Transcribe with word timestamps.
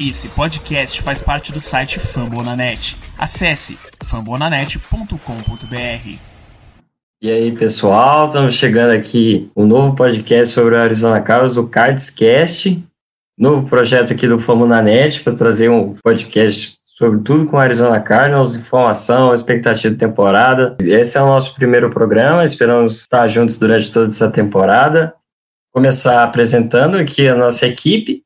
Esse 0.00 0.28
podcast 0.28 1.02
faz 1.02 1.20
parte 1.20 1.50
do 1.50 1.60
site 1.60 1.98
Fambonanet. 1.98 2.96
Acesse 3.18 3.76
fambonanet.com.br. 4.04 6.18
E 7.20 7.28
aí, 7.28 7.50
pessoal, 7.50 8.28
estamos 8.28 8.54
chegando 8.54 8.92
aqui 8.92 9.50
um 9.56 9.66
novo 9.66 9.96
podcast 9.96 10.54
sobre 10.54 10.76
o 10.76 10.78
Arizona 10.78 11.20
Cardinals, 11.20 11.56
o 11.56 11.66
Cardscast, 11.66 12.80
novo 13.36 13.68
projeto 13.68 14.12
aqui 14.12 14.28
do 14.28 14.38
Fambonanet 14.38 15.20
para 15.24 15.34
trazer 15.34 15.68
um 15.68 15.94
podcast 15.94 16.78
sobre 16.94 17.18
tudo 17.22 17.46
com 17.46 17.56
o 17.56 17.60
Arizona 17.60 18.00
Cardinals, 18.00 18.54
informação, 18.54 19.34
expectativa 19.34 19.92
de 19.92 19.98
temporada. 19.98 20.76
Esse 20.80 21.18
é 21.18 21.20
o 21.20 21.26
nosso 21.26 21.56
primeiro 21.56 21.90
programa, 21.90 22.44
esperamos 22.44 23.00
estar 23.00 23.26
juntos 23.26 23.58
durante 23.58 23.90
toda 23.90 24.10
essa 24.10 24.30
temporada. 24.30 25.12
Começar 25.72 26.22
apresentando 26.22 26.96
aqui 26.96 27.26
a 27.26 27.34
nossa 27.34 27.66
equipe. 27.66 28.22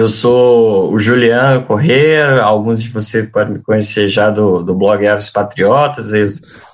Eu 0.00 0.08
sou 0.08 0.94
o 0.94 0.98
Juliano 0.98 1.62
Corrêa, 1.66 2.40
alguns 2.40 2.82
de 2.82 2.88
vocês 2.88 3.28
podem 3.28 3.52
me 3.52 3.58
conhecer 3.62 4.08
já 4.08 4.30
do, 4.30 4.62
do 4.62 4.74
blog 4.74 5.06
Aves 5.06 5.28
Patriotas, 5.28 6.10
eu 6.14 6.26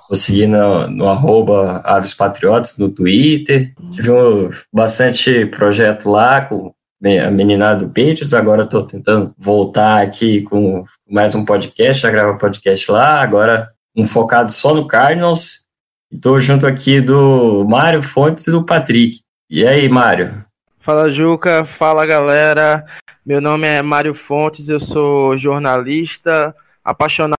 vou 0.07 0.15
seguir 0.17 0.47
no, 0.47 0.87
no 0.87 1.09
arroba 1.09 1.81
Aves 1.83 2.13
Patriotas 2.13 2.77
no 2.77 2.87
Twitter. 2.87 3.73
Tive 3.91 4.11
um, 4.11 4.49
bastante 4.71 5.45
projeto 5.47 6.09
lá 6.09 6.39
com 6.39 6.71
a 7.03 7.29
meninada 7.29 7.85
do 7.85 7.87
Patriots, 7.87 8.33
agora 8.33 8.63
estou 8.63 8.83
tentando 8.83 9.33
voltar 9.37 10.01
aqui 10.01 10.43
com 10.43 10.85
mais 11.05 11.35
um 11.35 11.43
podcast, 11.43 12.03
já 12.03 12.09
gravo 12.09 12.39
podcast 12.39 12.89
lá, 12.89 13.21
agora 13.21 13.69
um 13.93 14.07
focado 14.07 14.53
só 14.53 14.73
no 14.73 14.87
Cardinals. 14.87 15.65
Estou 16.09 16.39
junto 16.39 16.65
aqui 16.65 17.01
do 17.01 17.65
Mário 17.67 18.01
Fontes 18.01 18.47
e 18.47 18.51
do 18.51 18.63
Patrick. 18.63 19.19
E 19.49 19.67
aí, 19.67 19.89
Mário? 19.89 20.46
Fala, 20.87 21.11
Juca. 21.11 21.65
Fala, 21.65 22.05
galera. 22.05 22.85
Meu 23.25 23.41
nome 23.41 23.67
é 23.67 23.81
Mário 23.81 24.15
Fontes, 24.15 24.69
eu 24.69 24.79
sou 24.79 25.37
jornalista, 25.37 26.55
apaixonado 26.81 27.35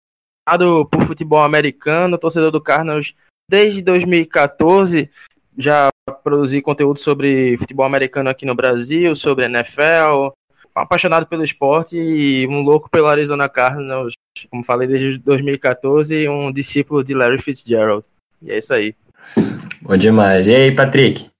por 0.90 1.04
futebol 1.06 1.40
americano, 1.40 2.18
torcedor 2.18 2.50
do 2.50 2.60
Cardinals 2.60 3.14
desde 3.50 3.80
2014. 3.80 5.10
Já 5.56 5.88
produzi 6.22 6.60
conteúdo 6.60 6.98
sobre 6.98 7.56
futebol 7.56 7.86
americano 7.86 8.28
aqui 8.28 8.44
no 8.44 8.54
Brasil, 8.54 9.16
sobre 9.16 9.46
NFL, 9.46 10.34
apaixonado 10.74 11.26
pelo 11.26 11.42
esporte 11.42 11.96
e 11.96 12.46
um 12.48 12.60
louco 12.60 12.90
pelo 12.90 13.06
Arizona 13.06 13.48
Cardinals, 13.48 14.12
como 14.50 14.62
falei 14.62 14.86
desde 14.86 15.16
2014, 15.16 16.28
um 16.28 16.52
discípulo 16.52 17.02
de 17.02 17.14
Larry 17.14 17.40
Fitzgerald. 17.40 18.04
E 18.42 18.50
é 18.50 18.58
isso 18.58 18.74
aí. 18.74 18.94
Bom 19.80 19.96
demais. 19.96 20.48
E 20.48 20.54
aí, 20.54 20.70
Patrick? 20.70 21.30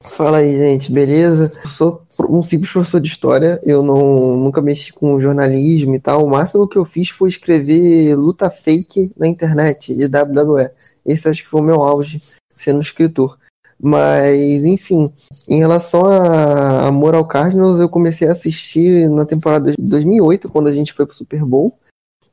Fala 0.00 0.38
aí, 0.38 0.58
gente, 0.58 0.92
beleza? 0.92 1.50
Eu 1.62 1.68
sou 1.68 2.02
um 2.28 2.42
simples 2.42 2.70
professor 2.70 3.00
de 3.00 3.08
história, 3.08 3.60
eu 3.64 3.82
não 3.82 4.36
nunca 4.36 4.60
mexi 4.60 4.92
com 4.92 5.20
jornalismo 5.20 5.94
e 5.94 6.00
tal. 6.00 6.24
O 6.24 6.30
máximo 6.30 6.68
que 6.68 6.76
eu 6.76 6.84
fiz 6.84 7.08
foi 7.08 7.28
escrever 7.28 8.14
luta 8.16 8.50
fake 8.50 9.12
na 9.16 9.26
internet 9.26 9.94
de 9.94 10.04
WWE. 10.04 10.70
Esse 11.06 11.28
acho 11.28 11.44
que 11.44 11.48
foi 11.48 11.60
o 11.60 11.64
meu 11.64 11.82
auge 11.82 12.20
sendo 12.50 12.82
escritor. 12.82 13.38
Mas, 13.80 14.64
enfim, 14.64 15.10
em 15.48 15.58
relação 15.58 16.04
a 16.06 16.86
Amor 16.86 17.14
ao 17.14 17.26
Cardinals, 17.26 17.80
eu 17.80 17.88
comecei 17.88 18.28
a 18.28 18.32
assistir 18.32 19.08
na 19.10 19.24
temporada 19.24 19.72
de 19.72 19.82
2008, 19.82 20.48
quando 20.48 20.68
a 20.68 20.74
gente 20.74 20.92
foi 20.92 21.06
pro 21.06 21.16
Super 21.16 21.44
Bowl. 21.44 21.76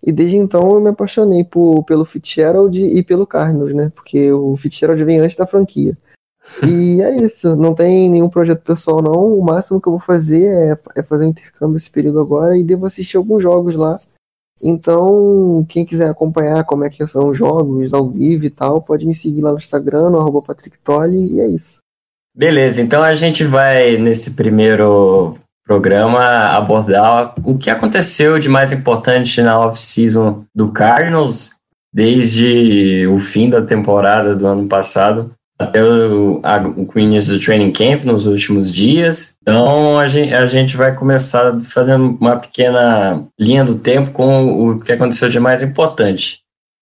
E 0.05 0.11
desde 0.11 0.37
então 0.37 0.73
eu 0.73 0.79
me 0.79 0.89
apaixonei 0.89 1.43
por, 1.43 1.83
pelo 1.83 2.05
Fitzgerald 2.05 2.79
e 2.79 3.03
pelo 3.03 3.25
Cardinals, 3.25 3.73
né? 3.73 3.91
Porque 3.95 4.31
o 4.31 4.55
Fitzgerald 4.57 5.03
vem 5.03 5.19
antes 5.19 5.35
da 5.35 5.47
franquia. 5.47 5.93
E 6.67 7.02
é 7.02 7.16
isso, 7.23 7.55
não 7.55 7.73
tem 7.73 8.09
nenhum 8.09 8.30
projeto 8.30 8.61
pessoal 8.61 9.02
não. 9.02 9.33
O 9.33 9.44
máximo 9.44 9.80
que 9.80 9.88
eu 9.88 9.94
vou 9.94 10.00
fazer 10.00 10.45
é, 10.45 10.78
é 10.95 11.03
fazer 11.03 11.25
um 11.25 11.30
intercâmbio 11.30 11.78
esse 11.78 11.89
período 11.89 12.19
agora 12.19 12.58
e 12.58 12.64
devo 12.64 12.86
assistir 12.86 13.17
alguns 13.17 13.41
jogos 13.41 13.75
lá. 13.75 13.97
Então, 14.61 15.66
quem 15.69 15.86
quiser 15.86 16.09
acompanhar 16.09 16.66
como 16.66 16.83
é 16.83 16.89
que 16.89 17.06
são 17.08 17.28
os 17.28 17.38
jogos 17.38 17.94
ao 17.94 18.09
vivo 18.09 18.44
e 18.45 18.50
tal, 18.50 18.81
pode 18.81 19.06
me 19.06 19.16
seguir 19.16 19.41
lá 19.41 19.52
no 19.52 19.58
Instagram, 19.58 20.09
no 20.09 20.19
arroba 20.19 20.41
Patrick 20.41 20.78
Tolle, 20.79 21.35
e 21.35 21.40
é 21.40 21.47
isso. 21.47 21.79
Beleza, 22.35 22.81
então 22.81 23.02
a 23.02 23.16
gente 23.16 23.44
vai 23.44 23.97
nesse 23.97 24.31
primeiro 24.31 25.35
programa 25.66 26.50
abordar 26.50 27.35
o 27.44 27.57
que 27.57 27.69
aconteceu 27.69 28.40
de 28.40 28.50
mais 28.50 28.73
importante 28.73 29.41
na 29.41 29.59
off-season 29.59 30.44
do 30.53 30.72
Cardinals 30.72 31.59
desde 31.94 33.07
o 33.07 33.19
fim 33.19 33.50
da 33.50 33.62
temporada 33.62 34.35
do 34.35 34.47
ano 34.47 34.68
passado 34.68 35.31
até 35.59 35.84
o, 35.84 36.40
a, 36.42 36.58
o 36.59 37.00
início 37.00 37.34
do 37.34 37.44
training 37.44 37.72
camp 37.72 38.06
nos 38.06 38.25
últimos 38.25 38.74
dias. 38.74 39.36
Então 39.42 40.00
a 40.00 40.08
gente, 40.08 40.34
a 40.34 40.46
gente 40.46 40.78
vai 40.78 40.96
começar 40.96 41.59
fazendo 41.59 42.18
uma 42.20 42.38
pequena 42.38 43.28
linha 43.38 43.66
do 43.66 43.78
tempo 43.78 44.12
com 44.12 44.70
o 44.70 44.80
que 44.80 44.94
aconteceu 44.94 45.30
de 45.30 45.40
mais 45.40 45.62
importante. 45.62 46.40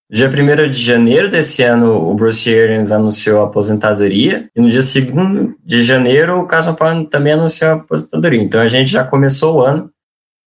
Dia 0.10 0.30
1 0.30 0.70
de 0.70 0.82
janeiro 0.82 1.30
desse 1.30 1.64
ano, 1.64 2.10
o 2.10 2.14
Bruce 2.14 2.50
Arians 2.50 2.94
anunciou 2.94 3.42
a 3.42 3.46
aposentadoria, 3.48 4.50
e 4.56 4.62
no 4.62 4.70
dia 4.70 4.80
2 4.80 5.56
de 5.66 5.84
janeiro, 5.84 6.40
o 6.40 6.46
Carson 6.46 6.74
Palmer 6.76 7.10
também 7.10 7.34
anunciou 7.34 7.72
a 7.72 7.74
aposentadoria. 7.74 8.42
Então 8.42 8.62
a 8.62 8.70
gente 8.70 8.90
já 8.90 9.04
começou 9.04 9.56
o 9.56 9.62
ano 9.62 9.92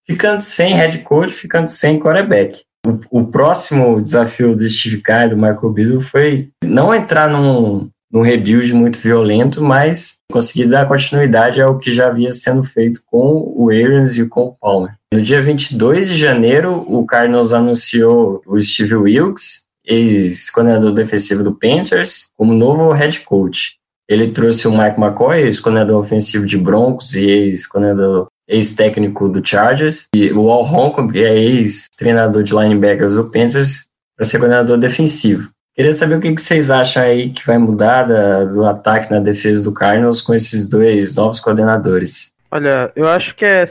ficando 0.06 0.40
sem 0.40 0.74
head 0.74 1.00
coach, 1.00 1.32
ficando 1.32 1.68
sem 1.68 2.00
quarterback. 2.00 2.62
O, 2.86 3.20
o 3.20 3.26
próximo 3.26 4.00
desafio 4.00 4.56
do 4.56 4.66
Steve 4.66 5.02
e 5.06 5.28
do 5.28 5.36
Michael 5.36 5.70
Biddle 5.70 6.00
foi 6.00 6.48
não 6.64 6.94
entrar 6.94 7.28
num, 7.28 7.90
num 8.10 8.22
rebuild 8.22 8.72
muito 8.74 8.98
violento, 8.98 9.62
mas 9.62 10.16
conseguir 10.30 10.66
dar 10.66 10.86
continuidade 10.86 11.60
ao 11.60 11.78
que 11.78 11.92
já 11.92 12.08
havia 12.08 12.32
sendo 12.32 12.64
feito 12.64 13.00
com 13.06 13.52
o 13.56 13.70
Arians 13.70 14.16
e 14.16 14.28
com 14.28 14.42
o 14.42 14.56
Palmer. 14.60 14.94
No 15.12 15.22
dia 15.22 15.40
22 15.40 16.08
de 16.08 16.16
janeiro, 16.16 16.84
o 16.86 17.04
Cardinals 17.04 17.52
anunciou 17.52 18.42
o 18.46 18.60
Steve 18.60 18.94
Wilkes, 18.94 19.64
ex-coordenador 19.84 20.92
defensivo 20.92 21.42
do 21.42 21.54
Panthers, 21.54 22.30
como 22.36 22.52
novo 22.52 22.92
head 22.92 23.20
coach. 23.20 23.74
Ele 24.08 24.28
trouxe 24.28 24.66
o 24.66 24.72
Mike 24.72 25.00
McCoy, 25.00 25.42
ex-coordenador 25.42 26.00
ofensivo 26.00 26.46
de 26.46 26.58
Broncos 26.58 27.14
e 27.14 27.24
ex-coordenador 27.24 28.26
ex-técnico 28.48 29.28
do 29.28 29.46
Chargers, 29.46 30.08
e 30.14 30.32
o 30.32 30.50
Al 30.50 30.64
Honko, 30.64 31.08
que 31.08 31.20
é 31.20 31.38
ex-treinador 31.38 32.42
de 32.42 32.52
linebackers 32.52 33.14
do 33.14 33.30
Panthers, 33.30 33.86
para 34.16 34.26
ser 34.26 34.38
coordenador 34.38 34.76
defensivo. 34.76 35.48
Queria 35.80 35.94
saber 35.94 36.16
o 36.16 36.20
que 36.20 36.30
vocês 36.30 36.70
acham 36.70 37.02
aí 37.02 37.30
que 37.30 37.46
vai 37.46 37.56
mudar 37.56 38.02
da, 38.02 38.44
do 38.44 38.66
ataque 38.66 39.10
na 39.10 39.18
defesa 39.18 39.64
do 39.64 39.72
Cardinals 39.72 40.20
com 40.20 40.34
esses 40.34 40.66
dois 40.68 41.14
novos 41.14 41.40
coordenadores. 41.40 42.34
Olha, 42.50 42.92
eu 42.94 43.08
acho 43.08 43.34
que 43.34 43.46
é, 43.46 43.64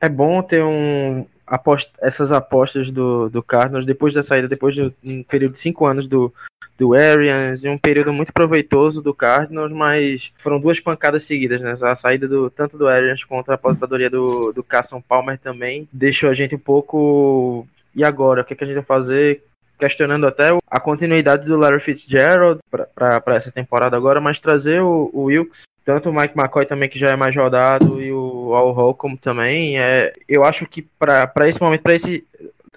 é 0.00 0.08
bom 0.08 0.42
ter 0.42 0.64
um, 0.64 1.24
aposta, 1.46 1.92
essas 2.02 2.32
apostas 2.32 2.90
do, 2.90 3.28
do 3.28 3.44
Cardinals 3.44 3.86
depois 3.86 4.12
da 4.12 4.24
saída, 4.24 4.48
depois 4.48 4.74
de 4.74 4.92
um 5.04 5.22
período 5.22 5.52
de 5.52 5.60
cinco 5.60 5.86
anos 5.86 6.08
do, 6.08 6.34
do 6.76 6.94
Arians 6.94 7.62
e 7.62 7.68
um 7.68 7.78
período 7.78 8.12
muito 8.12 8.32
proveitoso 8.32 9.00
do 9.00 9.14
Cardinals, 9.14 9.70
mas 9.70 10.32
foram 10.36 10.58
duas 10.58 10.80
pancadas 10.80 11.22
seguidas, 11.22 11.60
né? 11.60 11.76
A 11.80 11.94
saída 11.94 12.26
do, 12.26 12.50
tanto 12.50 12.76
do 12.76 12.88
Arians 12.88 13.22
quanto 13.22 13.52
a 13.52 13.54
aposentadoria 13.54 14.10
do, 14.10 14.52
do 14.52 14.64
Carson 14.64 15.00
Palmer 15.00 15.38
também 15.38 15.88
deixou 15.92 16.28
a 16.28 16.34
gente 16.34 16.56
um 16.56 16.58
pouco. 16.58 17.68
E 17.94 18.02
agora? 18.02 18.42
O 18.42 18.44
que, 18.44 18.52
é 18.52 18.56
que 18.56 18.64
a 18.64 18.66
gente 18.66 18.74
vai 18.74 18.84
fazer? 18.84 19.44
Questionando 19.78 20.26
até 20.26 20.56
a 20.68 20.80
continuidade 20.80 21.46
do 21.46 21.56
Larry 21.56 21.80
Fitzgerald 21.80 22.60
para 22.70 23.36
essa 23.36 23.50
temporada 23.50 23.96
agora, 23.96 24.20
mas 24.20 24.40
trazer 24.40 24.80
o, 24.82 25.10
o, 25.12 25.24
Wilkes, 25.24 25.64
tanto 25.84 26.10
o 26.10 26.14
Mike 26.14 26.38
McCoy 26.38 26.66
também, 26.66 26.88
que 26.88 26.98
já 26.98 27.10
é 27.10 27.16
mais 27.16 27.34
rodado, 27.34 28.00
e 28.00 28.12
o 28.12 28.54
Al 28.54 28.72
Holcomb 28.72 29.16
também, 29.18 29.78
é, 29.78 30.12
eu 30.28 30.44
acho 30.44 30.66
que 30.66 30.82
para 30.82 31.48
esse 31.48 31.60
momento, 31.60 31.82
para 31.82 31.94
esse. 31.94 32.26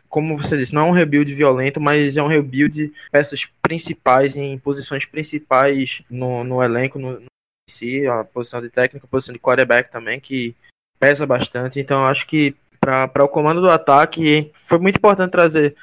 Como 0.07 0.35
você 0.35 0.57
disse, 0.57 0.73
não 0.73 0.87
é 0.87 0.89
um 0.89 0.91
rebuild 0.91 1.31
violento, 1.35 1.79
mas 1.79 2.17
é 2.17 2.23
um 2.23 2.27
rebuild 2.27 2.73
de 2.73 2.93
peças 3.11 3.47
principais, 3.61 4.35
em 4.35 4.57
posições 4.57 5.05
principais 5.05 6.01
no, 6.09 6.43
no 6.43 6.63
elenco, 6.63 6.97
no, 6.97 7.19
no 7.19 7.25
si, 7.69 8.07
a 8.07 8.23
posição 8.23 8.59
de 8.59 8.71
técnico, 8.71 9.05
a 9.05 9.09
posição 9.09 9.33
de 9.33 9.39
quarterback 9.39 9.91
também, 9.91 10.19
que 10.19 10.55
pesa 10.99 11.27
bastante. 11.27 11.79
Então, 11.79 12.05
acho 12.05 12.25
que 12.25 12.55
para 12.79 13.23
o 13.23 13.29
comando 13.29 13.61
do 13.61 13.69
ataque 13.69 14.49
foi 14.53 14.79
muito 14.79 14.95
importante 14.97 15.31
trazer 15.31 15.75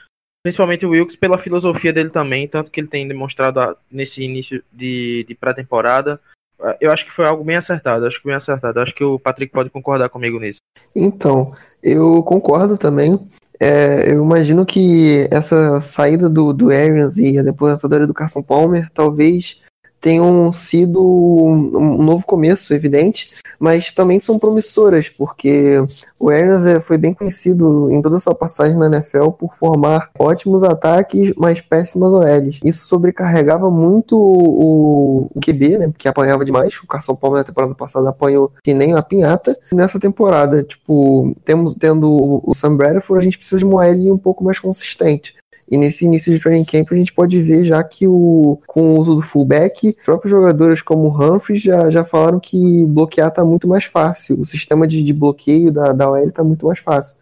principalmente 0.47 0.87
o 0.87 0.91
Wilkes 0.91 1.17
pela 1.17 1.39
filosofia 1.39 1.93
dele 1.93 2.09
também, 2.09 2.47
tanto 2.47 2.71
que 2.71 2.79
ele 2.79 2.87
tem 2.87 3.09
demonstrado 3.09 3.77
nesse 3.91 4.23
início 4.23 4.63
de, 4.73 5.25
de 5.27 5.35
pré-temporada. 5.35 6.21
Ah, 6.63 6.77
eu 6.81 6.93
acho 6.93 7.05
que 7.05 7.11
foi 7.11 7.27
algo 7.27 7.43
bem 7.43 7.57
acertado, 7.57 8.07
acho 8.07 8.21
que 8.21 8.29
bem 8.29 8.37
acertado. 8.37 8.79
Acho 8.79 8.95
que 8.95 9.03
o 9.03 9.19
Patrick 9.19 9.53
pode 9.53 9.71
concordar 9.71 10.09
comigo 10.09 10.39
nisso. 10.39 10.61
Então, 10.95 11.53
eu 11.83 12.23
concordo 12.23 12.79
também. 12.79 13.19
É, 13.59 14.13
eu 14.13 14.23
imagino 14.23 14.65
que 14.65 15.27
essa 15.33 15.81
saída 15.81 16.31
do, 16.31 16.53
do 16.53 16.71
Arians 16.71 17.19
e 17.19 17.41
a 17.41 17.51
aposentadoria 17.51 18.07
do 18.07 18.15
Carson 18.15 18.41
Palmer 18.41 18.89
talvez 18.95 19.59
tenham 20.07 20.53
sido 20.53 21.03
um 21.05 22.01
novo 22.01 22.25
começo, 22.25 22.73
evidente, 22.73 23.41
mas 23.59 23.91
também 23.91 24.21
são 24.21 24.39
promissoras, 24.39 25.09
porque 25.09 25.83
o 26.17 26.31
Ernest 26.31 26.69
é, 26.69 26.81
foi 26.81 26.97
bem 26.97 27.13
conhecido 27.13 27.91
em 27.91 28.01
toda 28.01 28.17
essa 28.17 28.33
passagem 28.33 28.77
na 28.77 28.87
NFL 28.87 29.31
por 29.31 29.53
formar 29.57 30.11
ótimos 30.17 30.63
ataques, 30.63 31.33
mas 31.37 31.61
péssimas 31.61 32.13
OLs. 32.13 32.61
Isso 32.65 32.87
sobrecarregava 32.87 33.69
muito 33.69 34.17
o, 34.17 35.29
o 35.35 35.41
QB, 35.41 35.79
né? 35.79 35.89
Porque 35.89 36.07
apanhava 36.07 36.45
demais. 36.45 36.73
O 36.77 36.87
Carson 36.87 37.17
Palmer 37.17 37.41
na 37.41 37.45
temporada 37.45 37.75
passada 37.75 38.09
apanhou 38.09 38.53
que 38.63 38.73
nem 38.73 38.93
uma 38.93 39.03
pinhata. 39.03 39.59
Nessa 39.73 39.99
temporada, 39.99 40.63
tipo, 40.63 41.35
tendo 41.45 42.41
o 42.49 42.55
Sam 42.55 42.77
Bradford, 42.77 43.21
a 43.21 43.25
gente 43.25 43.39
precisa 43.39 43.59
de 43.59 43.65
uma 43.65 43.85
OL 43.85 44.15
um 44.15 44.19
pouco 44.19 44.45
mais 44.45 44.61
consistente. 44.61 45.35
E 45.69 45.77
nesse 45.77 46.05
início 46.05 46.33
de 46.33 46.41
training 46.41 46.65
camp 46.65 46.93
a 46.93 46.97
gente 46.97 47.13
pode 47.13 47.43
ver 47.43 47.65
já 47.65 47.83
que 47.83 48.07
o, 48.07 48.59
com 48.67 48.91
o 48.91 48.99
uso 48.99 49.17
do 49.17 49.23
fullback, 49.23 49.97
próprios 50.05 50.31
jogadores 50.31 50.81
como 50.81 51.09
o 51.09 51.11
Humphries 51.11 51.63
já, 51.63 51.91
já 51.91 52.05
falaram 52.05 52.39
que 52.39 52.85
bloquear 52.87 53.29
está 53.29 53.45
muito 53.45 53.67
mais 53.67 53.85
fácil. 53.85 54.41
O 54.41 54.47
sistema 54.47 54.87
de, 54.87 55.03
de 55.03 55.13
bloqueio 55.13 55.73
da, 55.73 55.93
da 55.93 56.09
OL 56.09 56.29
está 56.29 56.45
muito 56.45 56.67
mais 56.67 56.79
fácil. 56.79 57.17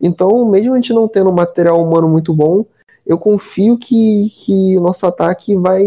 Então, 0.00 0.48
mesmo 0.48 0.72
a 0.72 0.76
gente 0.76 0.94
não 0.94 1.06
tendo 1.06 1.30
um 1.30 1.34
material 1.34 1.82
humano 1.82 2.08
muito 2.08 2.32
bom, 2.32 2.64
eu 3.06 3.18
confio 3.18 3.76
que, 3.76 4.30
que 4.30 4.78
o 4.78 4.80
nosso 4.80 5.06
ataque 5.06 5.54
vai 5.56 5.82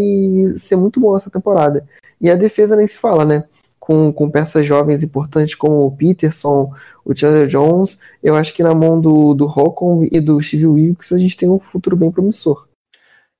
ser 0.56 0.76
muito 0.76 1.00
bom 1.00 1.16
essa 1.16 1.30
temporada. 1.30 1.84
E 2.20 2.30
a 2.30 2.36
defesa 2.36 2.76
nem 2.76 2.86
se 2.86 2.96
fala, 2.96 3.24
né? 3.24 3.44
Com, 3.84 4.10
com 4.10 4.30
peças 4.30 4.66
jovens 4.66 5.02
importantes 5.02 5.54
como 5.54 5.84
o 5.84 5.94
Peterson, 5.94 6.72
o 7.04 7.14
Chandler 7.14 7.46
Jones, 7.46 7.98
eu 8.22 8.34
acho 8.34 8.54
que 8.54 8.62
na 8.62 8.74
mão 8.74 8.98
do, 8.98 9.34
do 9.34 9.44
Rocco 9.44 10.06
e 10.10 10.20
do 10.20 10.40
Steve 10.40 10.66
Wilkes 10.66 11.12
a 11.12 11.18
gente 11.18 11.36
tem 11.36 11.50
um 11.50 11.58
futuro 11.58 11.94
bem 11.94 12.10
promissor. 12.10 12.66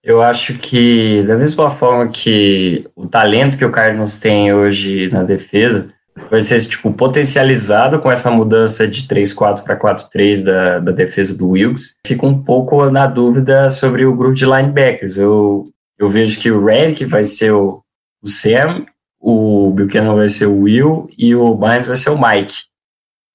Eu 0.03 0.21
acho 0.21 0.59
que, 0.59 1.23
da 1.23 1.35
mesma 1.35 1.71
forma 1.71 2.09
que 2.09 2.87
o 2.95 3.07
talento 3.07 3.57
que 3.57 3.65
o 3.65 3.71
Cardinals 3.71 4.19
tem 4.19 4.53
hoje 4.53 5.09
na 5.11 5.23
defesa 5.23 5.89
vai 6.31 6.43
ser 6.43 6.61
tipo, 6.67 6.93
potencializado 6.93 7.99
com 7.99 8.11
essa 8.11 8.31
mudança 8.31 8.87
de 8.87 9.09
3-4 9.09 9.63
para 9.63 9.79
4-3 9.79 10.43
da, 10.43 10.79
da 10.79 10.93
defesa 10.93 11.35
do 11.35 11.49
Wilkes, 11.49 11.97
fico 12.07 12.27
um 12.27 12.43
pouco 12.43 12.91
na 12.91 13.07
dúvida 13.07 13.71
sobre 13.71 14.05
o 14.05 14.15
grupo 14.15 14.35
de 14.35 14.45
linebackers. 14.45 15.17
Eu, 15.17 15.65
eu 15.99 16.11
vejo 16.11 16.39
que 16.39 16.51
o 16.51 16.63
Redick 16.63 17.07
vai 17.07 17.25
ser 17.25 17.53
o, 17.53 17.81
o 18.23 18.29
Sam, 18.29 18.85
o 19.25 19.71
Buchanan 19.71 20.17
vai 20.17 20.29
ser 20.29 20.45
o 20.45 20.61
Will 20.61 21.09
e 21.17 21.35
o 21.35 21.55
Bynes 21.55 21.87
vai 21.87 21.97
ser 21.97 22.11
o 22.11 22.21
Mike 22.21 22.65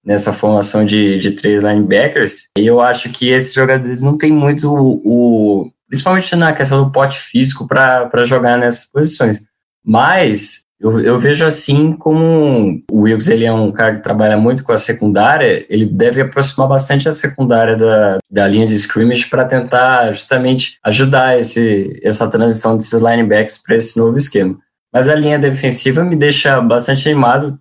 nessa 0.05 0.31
formação 0.31 0.85
de, 0.85 1.17
de 1.17 1.31
três 1.31 1.63
linebackers. 1.63 2.49
E 2.57 2.67
eu 2.67 2.79
acho 2.79 3.09
que 3.09 3.29
esses 3.29 3.53
jogadores 3.53 4.03
não 4.03 4.15
têm 4.15 4.31
muito 4.31 4.71
o, 4.71 5.01
o 5.03 5.71
principalmente 5.87 6.35
na 6.35 6.53
questão 6.53 6.83
do 6.83 6.91
pote 6.91 7.19
físico 7.19 7.67
para 7.67 8.23
jogar 8.23 8.57
nessas 8.59 8.85
posições. 8.85 9.41
Mas 9.83 10.59
eu, 10.79 10.99
eu, 10.99 11.17
vejo 11.17 11.43
assim 11.43 11.93
como 11.93 12.83
o 12.91 13.01
Wilkes 13.01 13.27
ele 13.27 13.45
é 13.45 13.51
um 13.51 13.71
cara 13.71 13.95
que 13.95 14.03
trabalha 14.03 14.37
muito 14.37 14.63
com 14.63 14.71
a 14.71 14.77
secundária, 14.77 15.65
ele 15.67 15.87
deve 15.87 16.21
aproximar 16.21 16.67
bastante 16.69 17.09
a 17.09 17.11
secundária 17.11 17.75
da, 17.75 18.19
da 18.29 18.47
linha 18.47 18.67
de 18.67 18.75
scrimmage 18.75 19.25
para 19.25 19.43
tentar 19.43 20.11
justamente 20.11 20.77
ajudar 20.85 21.39
esse, 21.39 21.99
essa 22.03 22.27
transição 22.29 22.77
desses 22.77 23.01
linebackers 23.01 23.57
para 23.57 23.75
esse 23.75 23.97
novo 23.97 24.17
esquema. 24.17 24.55
Mas 24.91 25.07
a 25.07 25.15
linha 25.15 25.37
defensiva 25.37 26.03
me 26.03 26.15
deixa 26.15 26.59
bastante 26.61 27.07
animado 27.07 27.59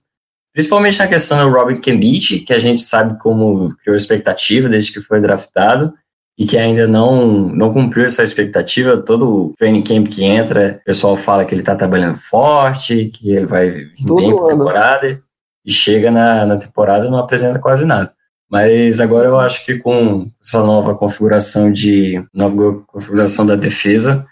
Principalmente 0.59 0.99
na 0.99 1.07
questão 1.07 1.39
do 1.39 1.57
Robin 1.57 1.77
Kennedy, 1.77 2.41
que 2.41 2.53
a 2.53 2.59
gente 2.59 2.83
sabe 2.83 3.17
como 3.21 3.77
criou 3.77 3.95
expectativa 3.95 4.69
desde 4.69 4.93
que 4.93 5.01
foi 5.01 5.21
draftado 5.21 5.95
e 6.37 6.45
que 6.47 6.59
ainda 6.59 6.85
não, 6.85 7.29
não 7.49 7.73
cumpriu 7.73 8.05
essa 8.05 8.25
expectativa. 8.25 8.97
Todo 8.97 9.31
o 9.31 9.55
training 9.57 9.83
camp 9.83 10.09
que 10.09 10.25
entra, 10.25 10.81
o 10.81 10.85
pessoal 10.85 11.17
fala 11.17 11.45
que 11.45 11.55
ele 11.55 11.63
está 11.63 11.77
trabalhando 11.77 12.17
forte, 12.17 13.05
que 13.15 13.31
ele 13.31 13.47
vai 13.47 13.71
vir 13.71 13.93
Todo 14.05 14.17
bem 14.17 14.35
para 14.35 14.47
temporada 14.47 15.23
e 15.65 15.71
chega 15.71 16.11
na, 16.11 16.45
na 16.45 16.57
temporada 16.57 17.07
e 17.07 17.11
não 17.11 17.19
apresenta 17.19 17.61
quase 17.61 17.85
nada. 17.85 18.13
Mas 18.51 18.99
agora 18.99 19.29
eu 19.29 19.39
acho 19.39 19.65
que 19.65 19.77
com 19.79 20.29
essa 20.43 20.61
nova 20.65 20.93
configuração 20.93 21.71
de 21.71 22.21
nova 22.35 22.83
configuração 22.87 23.47
da 23.47 23.55
defesa, 23.55 24.27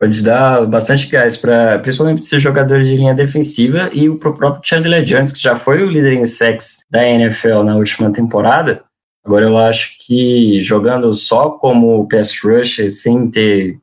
pode 0.00 0.22
dar 0.22 0.66
bastante 0.66 1.06
gás 1.06 1.36
para 1.36 1.78
principalmente 1.78 2.22
esses 2.22 2.42
jogadores 2.42 2.88
de 2.88 2.96
linha 2.96 3.14
defensiva 3.14 3.90
e 3.92 4.08
o 4.08 4.16
próprio 4.16 4.58
Chandler 4.64 5.04
Jones, 5.04 5.30
que 5.30 5.38
já 5.38 5.54
foi 5.54 5.82
o 5.82 5.90
líder 5.90 6.14
em 6.14 6.24
sacks 6.24 6.78
da 6.90 7.06
NFL 7.06 7.62
na 7.62 7.76
última 7.76 8.10
temporada. 8.10 8.82
Agora 9.22 9.44
eu 9.44 9.58
acho 9.58 9.98
que 9.98 10.58
jogando 10.62 11.12
só 11.12 11.50
como 11.50 12.08
pass 12.08 12.34
rush, 12.42 12.80
sem 12.88 13.30
ter 13.30 13.78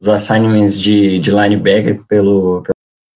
os 0.00 0.08
assignments 0.08 0.76
de, 0.76 1.20
de 1.20 1.30
linebacker 1.30 2.02
pelo, 2.08 2.64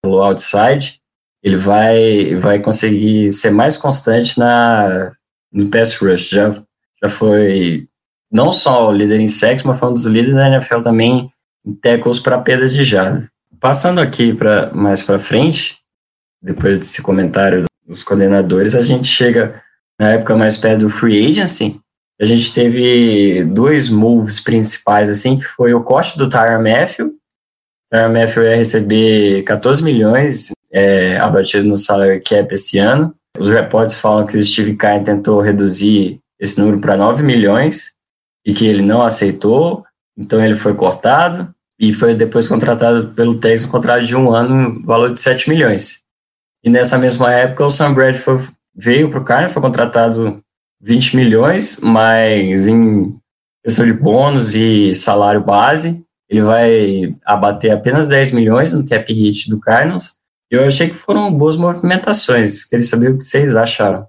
pelo 0.00 0.22
outside, 0.22 1.00
ele 1.42 1.56
vai, 1.56 2.36
vai 2.36 2.60
conseguir 2.60 3.32
ser 3.32 3.50
mais 3.50 3.76
constante 3.76 4.38
na, 4.38 5.10
no 5.52 5.68
pass 5.68 5.96
rush. 5.96 6.28
Já, 6.28 6.62
já 7.02 7.10
foi 7.10 7.88
não 8.30 8.52
só 8.52 8.88
o 8.88 8.92
líder 8.92 9.18
em 9.18 9.26
sacks, 9.26 9.64
mas 9.64 9.76
foi 9.76 9.88
um 9.88 9.94
dos 9.94 10.06
líderes 10.06 10.36
da 10.36 10.48
NFL 10.48 10.82
também 10.82 11.28
tackles 11.74 12.20
para 12.20 12.38
perda 12.38 12.68
de 12.68 12.82
jarda. 12.84 13.26
Passando 13.60 14.00
aqui 14.00 14.34
para 14.34 14.72
mais 14.72 15.02
para 15.02 15.18
frente, 15.18 15.78
depois 16.42 16.78
desse 16.78 17.02
comentário 17.02 17.64
dos 17.86 18.04
coordenadores, 18.04 18.74
a 18.74 18.82
gente 18.82 19.08
chega 19.08 19.62
na 19.98 20.12
época 20.12 20.36
mais 20.36 20.56
perto 20.56 20.80
do 20.80 20.90
free 20.90 21.30
agency. 21.30 21.80
A 22.20 22.24
gente 22.24 22.52
teve 22.52 23.44
dois 23.44 23.90
moves 23.90 24.40
principais, 24.40 25.08
assim, 25.08 25.36
que 25.36 25.44
foi 25.44 25.74
o 25.74 25.82
corte 25.82 26.16
do 26.16 26.28
Tyron 26.28 26.62
Matthew. 26.62 27.14
Tyron 27.90 28.12
Matthew 28.12 28.44
ia 28.44 28.56
receber 28.56 29.42
14 29.42 29.82
milhões 29.82 30.52
é, 30.72 31.18
abatido 31.18 31.66
no 31.66 31.76
salary 31.76 32.20
cap 32.20 32.54
esse 32.54 32.78
ano. 32.78 33.14
Os 33.38 33.48
reportes 33.48 33.98
falam 33.98 34.26
que 34.26 34.36
o 34.36 34.42
Steve 34.42 34.76
Kine 34.76 35.04
tentou 35.04 35.40
reduzir 35.40 36.20
esse 36.40 36.58
número 36.58 36.80
para 36.80 36.96
9 36.96 37.22
milhões 37.22 37.92
e 38.46 38.54
que 38.54 38.66
ele 38.66 38.82
não 38.82 39.02
aceitou, 39.02 39.84
então 40.16 40.42
ele 40.42 40.54
foi 40.54 40.74
cortado 40.74 41.54
e 41.78 41.92
foi 41.92 42.14
depois 42.14 42.48
contratado 42.48 43.08
pelo 43.14 43.38
Texas, 43.38 43.68
um 43.68 43.72
contrato 43.72 44.04
de 44.04 44.16
um 44.16 44.32
ano, 44.32 44.82
valor 44.84 45.12
de 45.12 45.20
7 45.20 45.48
milhões. 45.48 46.00
E 46.64 46.70
nessa 46.70 46.98
mesma 46.98 47.32
época, 47.32 47.66
o 47.66 47.70
Sam 47.70 47.94
Bradford 47.94 48.50
veio 48.74 49.08
para 49.08 49.20
o 49.20 49.24
Cardinals, 49.24 49.52
foi 49.52 49.62
contratado 49.62 50.42
20 50.80 51.16
milhões, 51.16 51.80
mas 51.80 52.66
em 52.66 53.16
questão 53.64 53.84
de 53.84 53.92
bônus 53.92 54.54
e 54.54 54.92
salário 54.94 55.42
base, 55.42 56.02
ele 56.28 56.40
vai 56.40 57.08
abater 57.24 57.70
apenas 57.72 58.06
10 58.06 58.32
milhões 58.32 58.72
no 58.72 58.86
cap 58.86 59.12
hit 59.12 59.48
do 59.48 59.60
Cardinals. 59.60 60.16
Eu 60.50 60.66
achei 60.66 60.88
que 60.88 60.94
foram 60.94 61.32
boas 61.32 61.56
movimentações. 61.56 62.64
Queria 62.64 62.84
saber 62.84 63.10
o 63.10 63.18
que 63.18 63.24
vocês 63.24 63.56
acharam. 63.56 64.06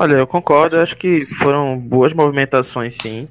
Olha, 0.00 0.14
eu 0.14 0.26
concordo. 0.26 0.78
Acho 0.78 0.96
que 0.96 1.24
foram 1.36 1.78
boas 1.78 2.12
movimentações, 2.12 2.96
sim. 3.00 3.28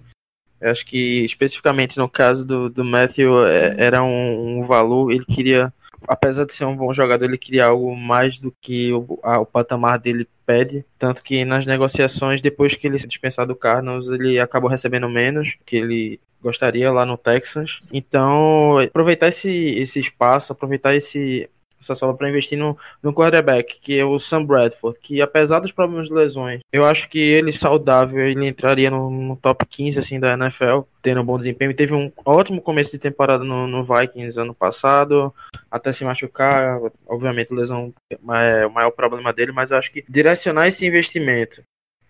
Eu 0.61 0.71
acho 0.71 0.85
que 0.85 1.25
especificamente 1.25 1.97
no 1.97 2.07
caso 2.07 2.45
do, 2.45 2.69
do 2.69 2.85
Matthew 2.85 3.47
é, 3.47 3.75
era 3.77 4.03
um, 4.03 4.59
um, 4.59 4.67
valor, 4.67 5.11
ele 5.11 5.25
queria, 5.25 5.73
apesar 6.07 6.45
de 6.45 6.53
ser 6.53 6.65
um 6.65 6.75
bom 6.75 6.93
jogador, 6.93 7.25
ele 7.25 7.37
queria 7.37 7.65
algo 7.65 7.95
mais 7.95 8.37
do 8.37 8.53
que 8.61 8.93
o, 8.93 9.19
a, 9.23 9.39
o 9.39 9.45
patamar 9.45 9.97
dele 9.97 10.27
pede. 10.45 10.85
Tanto 10.99 11.23
que 11.23 11.43
nas 11.43 11.65
negociações, 11.65 12.41
depois 12.41 12.75
que 12.75 12.85
ele 12.85 12.99
se 12.99 13.07
dispensar 13.07 13.47
do 13.47 13.55
Cardinals, 13.55 14.09
ele 14.09 14.39
acabou 14.39 14.69
recebendo 14.69 15.09
menos 15.09 15.57
que 15.65 15.77
ele 15.77 16.19
gostaria 16.41 16.91
lá 16.91 17.05
no 17.05 17.17
Texas. 17.17 17.79
Então, 17.91 18.79
aproveitar 18.79 19.29
esse, 19.29 19.49
esse 19.49 19.99
espaço, 19.99 20.51
aproveitar 20.51 20.95
esse, 20.95 21.49
essa 21.81 21.95
sobra 21.95 22.15
para 22.15 22.29
investir 22.29 22.57
no, 22.57 22.77
no 23.01 23.13
quarterback, 23.13 23.79
que 23.79 23.97
é 23.97 24.05
o 24.05 24.19
Sam 24.19 24.45
Bradford, 24.45 24.99
que 25.01 25.21
apesar 25.21 25.59
dos 25.59 25.71
problemas 25.71 26.07
de 26.07 26.13
lesões, 26.13 26.61
eu 26.71 26.85
acho 26.85 27.09
que 27.09 27.19
ele 27.19 27.51
saudável, 27.51 28.27
ele 28.27 28.47
entraria 28.47 28.89
no, 28.89 29.09
no 29.09 29.35
top 29.35 29.65
15 29.65 29.99
assim 29.99 30.19
da 30.19 30.33
NFL, 30.33 30.81
tendo 31.01 31.21
um 31.21 31.25
bom 31.25 31.37
desempenho. 31.37 31.73
Teve 31.73 31.93
um 31.93 32.11
ótimo 32.25 32.61
começo 32.61 32.91
de 32.91 32.99
temporada 32.99 33.43
no, 33.43 33.67
no 33.67 33.83
Vikings 33.83 34.39
ano 34.39 34.53
passado, 34.53 35.33
até 35.69 35.91
se 35.91 36.05
machucar, 36.05 36.79
obviamente 37.07 37.53
lesão 37.53 37.93
é 38.09 38.65
o 38.65 38.71
maior 38.71 38.91
problema 38.91 39.33
dele, 39.33 39.51
mas 39.51 39.71
eu 39.71 39.77
acho 39.77 39.91
que 39.91 40.03
direcionar 40.07 40.67
esse 40.67 40.85
investimento 40.85 41.63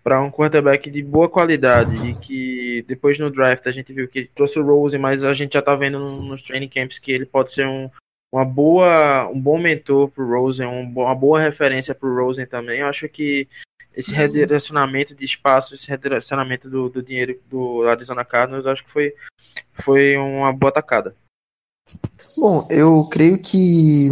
para 0.03 0.21
um 0.21 0.31
quarterback 0.31 0.89
de 0.89 1.03
boa 1.03 1.29
qualidade 1.29 1.95
e 2.09 2.15
que 2.15 2.83
depois 2.87 3.19
no 3.19 3.29
draft 3.29 3.67
a 3.67 3.71
gente 3.71 3.93
viu 3.93 4.07
que 4.07 4.29
trouxe 4.33 4.59
o 4.59 4.63
Rose, 4.63 4.97
mas 4.97 5.23
a 5.23 5.33
gente 5.33 5.53
já 5.53 5.61
tá 5.61 5.75
vendo 5.75 5.99
nos 5.99 6.41
training 6.41 6.69
camps 6.69 6.97
que 6.97 7.11
ele 7.11 7.25
pode 7.25 7.51
ser 7.51 7.67
um, 7.67 7.89
uma 8.31 8.45
boa, 8.45 9.27
um 9.29 9.39
bom 9.39 9.59
mentor 9.59 10.09
para 10.09 10.23
o 10.23 10.29
Rosen, 10.29 10.65
um, 10.65 10.83
uma 10.83 11.15
boa 11.15 11.39
referência 11.39 11.93
para 11.93 12.07
o 12.07 12.15
Rosen 12.15 12.45
também. 12.45 12.79
Eu 12.79 12.87
acho 12.87 13.09
que 13.09 13.47
esse 13.93 14.13
redirecionamento 14.13 15.13
de 15.13 15.25
espaço, 15.25 15.75
esse 15.75 15.87
redirecionamento 15.87 16.69
do, 16.69 16.89
do 16.89 17.03
dinheiro 17.03 17.37
do 17.49 17.83
Arizona 17.87 18.23
Cardinals, 18.23 18.65
acho 18.65 18.83
que 18.83 18.89
foi, 18.89 19.13
foi 19.73 20.15
uma 20.15 20.53
boa 20.53 20.71
tacada. 20.71 21.15
Bom, 22.37 22.65
eu 22.69 23.03
creio 23.09 23.37
que 23.37 24.09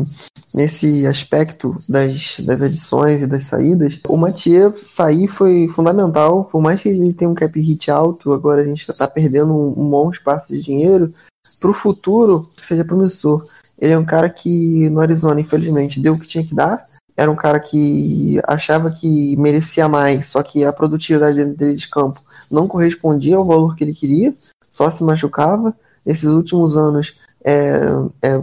nesse 0.53 1.05
aspecto 1.07 1.73
das, 1.88 2.39
das 2.41 2.61
adições 2.61 3.21
e 3.21 3.27
das 3.27 3.45
saídas, 3.45 3.99
o 4.07 4.17
Mathieu 4.17 4.79
sair 4.81 5.27
foi 5.27 5.69
fundamental, 5.69 6.45
por 6.45 6.61
mais 6.61 6.81
que 6.81 6.89
ele 6.89 7.13
tenha 7.13 7.29
um 7.29 7.35
cap 7.35 7.57
hit 7.57 7.89
alto, 7.89 8.33
agora 8.33 8.61
a 8.61 8.65
gente 8.65 8.85
já 8.85 8.91
está 8.91 9.07
perdendo 9.07 9.53
um, 9.53 9.69
um, 9.81 9.89
bom 9.89 10.09
espaço 10.09 10.49
de 10.49 10.61
dinheiro, 10.61 11.11
para 11.59 11.69
o 11.69 11.73
futuro 11.73 12.49
seja 12.57 12.83
promissor. 12.83 13.45
Ele 13.79 13.93
é 13.93 13.98
um 13.98 14.05
cara 14.05 14.29
que 14.29 14.89
no 14.89 15.00
Arizona, 15.00 15.39
infelizmente, 15.39 16.00
deu 16.00 16.13
o 16.13 16.19
que 16.19 16.27
tinha 16.27 16.45
que 16.45 16.53
dar, 16.53 16.86
era 17.15 17.29
um 17.29 17.36
cara 17.36 17.59
que 17.59 18.39
achava 18.48 18.91
que 18.91 19.36
merecia 19.36 19.89
mais, 19.89 20.27
só 20.27 20.41
que 20.41 20.63
a 20.63 20.71
produtividade 20.71 21.43
dele 21.53 21.75
de 21.75 21.89
campo 21.89 22.21
não 22.50 22.67
correspondia 22.67 23.36
ao 23.36 23.45
valor 23.45 23.75
que 23.75 23.83
ele 23.83 23.93
queria, 23.93 24.33
só 24.71 24.89
se 24.89 25.03
machucava. 25.03 25.75
Nesses 26.05 26.29
últimos 26.29 26.77
anos 26.77 27.13
é, 27.43 27.81
é, 28.21 28.41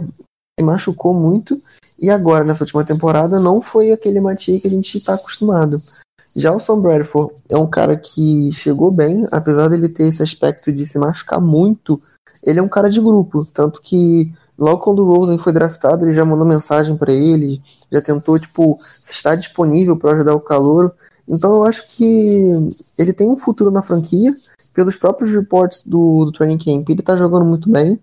se 0.59 0.63
machucou 0.63 1.13
muito 1.13 1.59
e 1.99 2.09
agora 2.09 2.43
nessa 2.43 2.63
última 2.63 2.83
temporada 2.83 3.39
não 3.39 3.61
foi 3.61 3.91
aquele 3.91 4.21
Matia 4.21 4.59
que 4.59 4.67
a 4.67 4.71
gente 4.71 4.95
está 4.95 5.15
acostumado. 5.15 5.81
Já 6.35 6.51
o 6.51 6.59
Sam 6.59 6.81
Bradford 6.81 7.33
é 7.49 7.57
um 7.57 7.67
cara 7.67 7.97
que 7.97 8.51
chegou 8.53 8.91
bem, 8.91 9.25
apesar 9.31 9.69
dele 9.69 9.89
ter 9.89 10.07
esse 10.07 10.21
aspecto 10.21 10.71
de 10.71 10.85
se 10.85 10.99
machucar 10.99 11.41
muito, 11.41 11.99
ele 12.43 12.59
é 12.59 12.61
um 12.61 12.69
cara 12.69 12.91
de 12.91 13.01
grupo, 13.01 13.43
tanto 13.51 13.81
que 13.81 14.31
logo 14.57 14.81
quando 14.81 14.99
o 14.99 15.09
Rosen 15.09 15.37
foi 15.37 15.53
draftado, 15.53 16.05
ele 16.05 16.13
já 16.13 16.25
mandou 16.25 16.47
mensagem 16.47 16.97
para 16.97 17.11
ele, 17.11 17.61
já 17.91 18.01
tentou 18.01 18.39
tipo 18.39 18.77
estar 19.05 19.35
disponível 19.35 19.97
para 19.97 20.13
ajudar 20.13 20.35
o 20.35 20.41
calor. 20.41 20.93
Então 21.27 21.53
eu 21.53 21.63
acho 21.63 21.87
que 21.89 22.49
ele 22.97 23.13
tem 23.13 23.29
um 23.29 23.37
futuro 23.37 23.69
na 23.69 23.81
franquia, 23.81 24.33
pelos 24.73 24.95
próprios 24.95 25.31
reports 25.31 25.83
do, 25.85 26.25
do 26.25 26.31
training 26.31 26.57
camp, 26.57 26.89
ele 26.89 27.01
tá 27.01 27.17
jogando 27.17 27.45
muito 27.45 27.69
bem. 27.69 27.99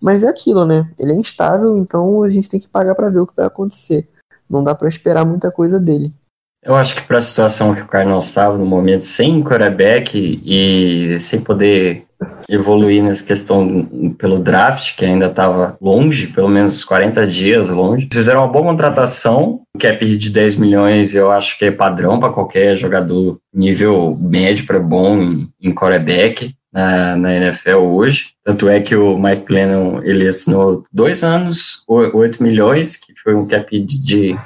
Mas 0.00 0.22
é 0.22 0.28
aquilo, 0.28 0.64
né? 0.64 0.88
Ele 0.98 1.12
é 1.12 1.16
instável, 1.16 1.76
então 1.76 2.22
a 2.22 2.30
gente 2.30 2.48
tem 2.48 2.60
que 2.60 2.68
pagar 2.68 2.94
para 2.94 3.10
ver 3.10 3.20
o 3.20 3.26
que 3.26 3.34
vai 3.34 3.46
acontecer. 3.46 4.08
Não 4.48 4.62
dá 4.62 4.74
para 4.74 4.88
esperar 4.88 5.24
muita 5.24 5.50
coisa 5.50 5.80
dele. 5.80 6.14
Eu 6.62 6.74
acho 6.74 6.94
que 6.94 7.02
para 7.02 7.18
a 7.18 7.22
situação 7.22 7.74
que 7.74 7.82
o 7.82 7.86
Cardinals 7.86 8.26
estava 8.26 8.58
no 8.58 8.66
momento, 8.66 9.02
sem 9.02 9.42
quarterback 9.42 10.40
e 10.44 11.18
sem 11.18 11.40
poder 11.40 12.07
evoluir 12.48 13.02
nessa 13.02 13.24
questão 13.24 14.14
pelo 14.18 14.38
draft, 14.38 14.96
que 14.96 15.04
ainda 15.04 15.26
estava 15.26 15.76
longe, 15.80 16.26
pelo 16.28 16.48
menos 16.48 16.82
40 16.84 17.26
dias 17.26 17.68
longe, 17.68 18.08
fizeram 18.12 18.40
uma 18.40 18.48
boa 18.48 18.64
contratação, 18.64 19.60
cap 19.78 20.04
de 20.04 20.30
10 20.30 20.56
milhões 20.56 21.14
eu 21.14 21.30
acho 21.30 21.58
que 21.58 21.66
é 21.66 21.70
padrão 21.70 22.18
para 22.18 22.32
qualquer 22.32 22.76
jogador 22.76 23.38
nível 23.54 24.16
médio 24.20 24.66
para 24.66 24.80
bom 24.80 25.20
em, 25.20 25.48
em 25.60 25.74
quarterback 25.74 26.54
na, 26.72 27.16
na 27.16 27.34
NFL 27.34 27.76
hoje. 27.76 28.30
Tanto 28.44 28.68
é 28.68 28.80
que 28.80 28.96
o 28.96 29.18
Mike 29.18 29.46
Glennon 29.46 30.00
ele 30.02 30.26
assinou 30.26 30.84
dois 30.92 31.22
anos, 31.22 31.84
8 31.88 32.42
milhões, 32.42 32.96
que 32.96 33.12
foi 33.22 33.34
um 33.34 33.46
cap 33.46 33.78
de 33.78 34.36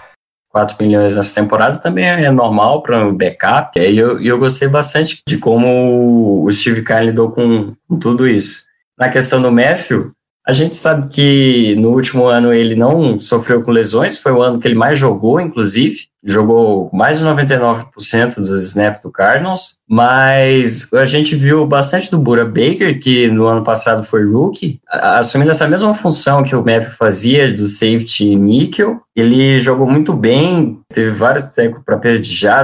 4 0.52 0.76
milhões 0.78 1.16
nessa 1.16 1.34
temporada, 1.34 1.78
também 1.78 2.04
é 2.04 2.30
normal 2.30 2.82
para 2.82 3.04
um 3.04 3.16
backup. 3.16 3.80
E 3.80 3.98
eu, 3.98 4.20
eu 4.20 4.38
gostei 4.38 4.68
bastante 4.68 5.22
de 5.26 5.38
como 5.38 6.44
o 6.44 6.52
Steve 6.52 6.84
Kyle 6.84 7.06
lidou 7.06 7.30
com, 7.30 7.74
com 7.88 7.98
tudo 7.98 8.28
isso. 8.28 8.62
Na 8.98 9.08
questão 9.08 9.40
do 9.40 9.50
Matthew, 9.50 10.12
a 10.46 10.52
gente 10.52 10.76
sabe 10.76 11.08
que 11.08 11.74
no 11.76 11.90
último 11.90 12.26
ano 12.26 12.52
ele 12.52 12.74
não 12.74 13.18
sofreu 13.18 13.62
com 13.62 13.70
lesões, 13.70 14.18
foi 14.18 14.32
o 14.32 14.42
ano 14.42 14.58
que 14.58 14.68
ele 14.68 14.74
mais 14.74 14.98
jogou, 14.98 15.40
inclusive 15.40 16.12
jogou 16.24 16.88
mais 16.92 17.18
de 17.18 17.24
99% 17.24 18.36
dos 18.36 18.64
snaps 18.66 19.02
do 19.02 19.10
Cardinals, 19.10 19.78
mas 19.88 20.92
a 20.92 21.04
gente 21.04 21.34
viu 21.34 21.66
bastante 21.66 22.10
do 22.10 22.18
Bura 22.18 22.44
Baker, 22.44 22.98
que 23.00 23.28
no 23.28 23.46
ano 23.46 23.64
passado 23.64 24.04
foi 24.04 24.24
rookie, 24.24 24.80
assumindo 24.88 25.50
essa 25.50 25.66
mesma 25.66 25.92
função 25.94 26.44
que 26.44 26.54
o 26.54 26.64
Matthew 26.64 26.92
fazia 26.92 27.52
do 27.52 27.66
safety 27.66 28.36
níquel. 28.36 29.00
Ele 29.14 29.60
jogou 29.60 29.86
muito 29.86 30.14
bem, 30.14 30.80
teve 30.88 31.10
vários 31.10 31.48
tecos 31.48 31.82
para 31.84 31.98
perder, 31.98 32.22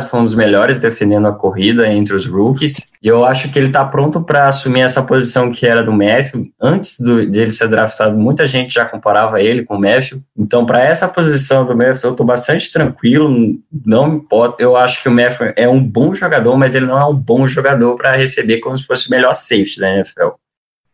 foi 0.09 0.21
um 0.21 0.25
dos 0.25 0.35
melhores 0.35 0.79
defendendo 0.79 1.29
a 1.29 1.33
corrida 1.33 1.87
entre 1.87 2.15
os 2.15 2.27
rookies. 2.27 2.91
E 3.03 3.07
eu 3.07 3.25
acho 3.25 3.51
que 3.53 3.59
ele 3.59 3.67
está 3.67 3.85
pronto 3.85 4.23
para 4.23 4.49
assumir 4.49 4.81
essa 4.81 5.03
posição 5.03 5.53
que 5.53 5.67
era 5.67 5.83
do 5.83 5.93
Matthew. 5.93 6.49
Antes 6.61 6.99
do, 6.99 7.31
dele 7.31 7.51
ser 7.51 7.69
draftado, 7.69 8.17
muita 8.17 8.47
gente 8.47 8.73
já 8.73 8.85
comparava 8.85 9.43
ele 9.43 9.63
com 9.63 9.77
o 9.77 9.81
Matthew. 9.81 10.23
Então, 10.37 10.65
para 10.65 10.83
essa 10.83 11.07
posição 11.07 11.67
do 11.67 11.77
Matthew, 11.77 12.09
eu 12.09 12.11
estou 12.13 12.27
bastante 12.27 12.73
tranquilo 12.73 13.29
não 13.85 14.17
importa. 14.17 14.63
Eu 14.63 14.77
acho 14.77 15.03
que 15.03 15.09
o 15.09 15.13
Matthew 15.13 15.53
é 15.57 15.69
um 15.69 15.83
bom 15.83 16.15
jogador, 16.15 16.57
mas 16.57 16.75
ele 16.75 16.87
não 16.87 16.99
é 16.99 17.05
um 17.05 17.15
bom 17.15 17.47
jogador 17.47 17.97
para 17.97 18.17
receber 18.17 18.59
como 18.59 18.77
se 18.77 18.85
fosse 18.85 19.09
o 19.09 19.11
melhor 19.11 19.35
safety 19.35 19.81
da 19.81 19.95
NFL. 19.95 20.29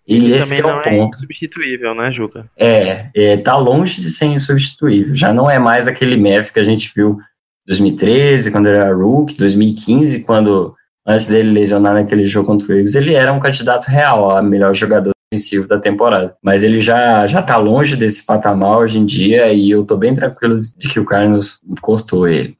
E 0.06 0.16
ele 0.16 0.37
esse 0.37 0.54
é 0.54 0.64
o 0.64 0.68
é 0.68 0.82
ponto. 0.82 1.16
É 1.16 1.18
substituível, 1.18 1.94
né, 1.94 2.11
Juca? 2.11 2.46
É, 2.56 3.08
é, 3.14 3.37
tá 3.38 3.56
longe 3.56 4.00
de 4.00 4.11
ser 4.11 4.26
insubstituível. 4.26 5.14
Já 5.14 5.32
não 5.32 5.50
é 5.50 5.58
mais 5.58 5.88
aquele 5.88 6.16
Matthew 6.16 6.52
que 6.52 6.61
a 6.61 6.64
gente 6.64 6.92
viu 6.94 7.12
em 7.12 7.68
2013, 7.68 8.50
quando 8.50 8.66
ele 8.66 8.78
era 8.78 8.94
rookie, 8.94 9.37
2015, 9.37 10.20
quando 10.20 10.75
antes 11.06 11.26
dele 11.26 11.50
lesionar 11.50 11.94
naquele 11.94 12.26
jogo 12.26 12.46
contra 12.46 12.68
o 12.68 12.76
Eagles, 12.76 12.94
ele 12.94 13.14
era 13.14 13.32
um 13.32 13.40
candidato 13.40 13.87
real 13.87 14.37
a 14.37 14.42
melhor 14.42 14.75
jogador 14.75 15.14
ofensivo 15.32 15.66
da 15.66 15.78
temporada. 15.78 16.37
Mas 16.42 16.62
ele 16.62 16.80
já, 16.80 17.26
já 17.26 17.42
tá 17.42 17.56
longe 17.56 17.96
desse 17.96 18.25
patamar 18.25 18.78
hoje 18.78 18.99
em 18.99 19.06
dia 19.06 19.52
e 19.52 19.70
eu 19.70 19.84
tô 19.84 19.96
bem 19.96 20.14
tranquilo 20.14 20.61
de 20.61 20.88
que 20.88 21.00
o 21.00 21.04
Carlos 21.04 21.61
cortou 21.80 22.28
ele. 22.28 22.56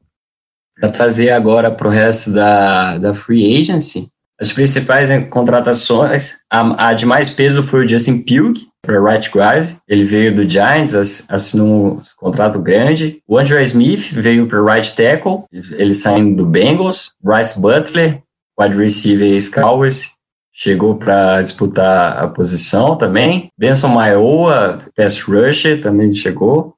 Para 0.79 0.89
trazer 0.89 1.29
agora 1.29 1.71
para 1.71 1.87
o 1.87 1.91
resto 1.91 2.31
da, 2.31 2.97
da 2.97 3.13
free 3.13 3.59
agency, 3.59 4.09
as 4.39 4.51
principais 4.51 5.09
contratações, 5.29 6.33
a, 6.51 6.89
a 6.89 6.93
de 6.93 7.05
mais 7.05 7.29
peso 7.29 7.63
foi 7.63 7.85
o 7.85 7.87
Justin 7.87 8.21
Pugh, 8.21 8.53
para 8.85 9.01
right 9.01 9.29
guard. 9.29 9.75
Ele 9.87 10.03
veio 10.03 10.35
do 10.35 10.47
Giants, 10.47 11.25
assinou 11.29 11.95
um 11.95 12.01
contrato 12.17 12.61
grande. 12.61 13.21
O 13.27 13.37
Andrew 13.37 13.59
Smith 13.61 14.11
veio 14.11 14.47
para 14.47 14.63
right 14.63 14.95
tackle, 14.95 15.43
ele 15.51 15.93
saindo 15.93 16.35
do 16.35 16.45
Bengals. 16.45 17.13
Bryce 17.21 17.59
Butler, 17.59 18.21
wide 18.59 18.77
receiver 18.77 19.39
Scowers, 19.41 20.11
chegou 20.53 20.95
para 20.95 21.41
disputar 21.41 22.23
a 22.23 22.27
posição 22.27 22.95
também. 22.95 23.49
Benson 23.57 23.89
Maioa, 23.89 24.79
pass 24.95 25.19
rusher, 25.21 25.81
também 25.81 26.13
chegou. 26.13 26.75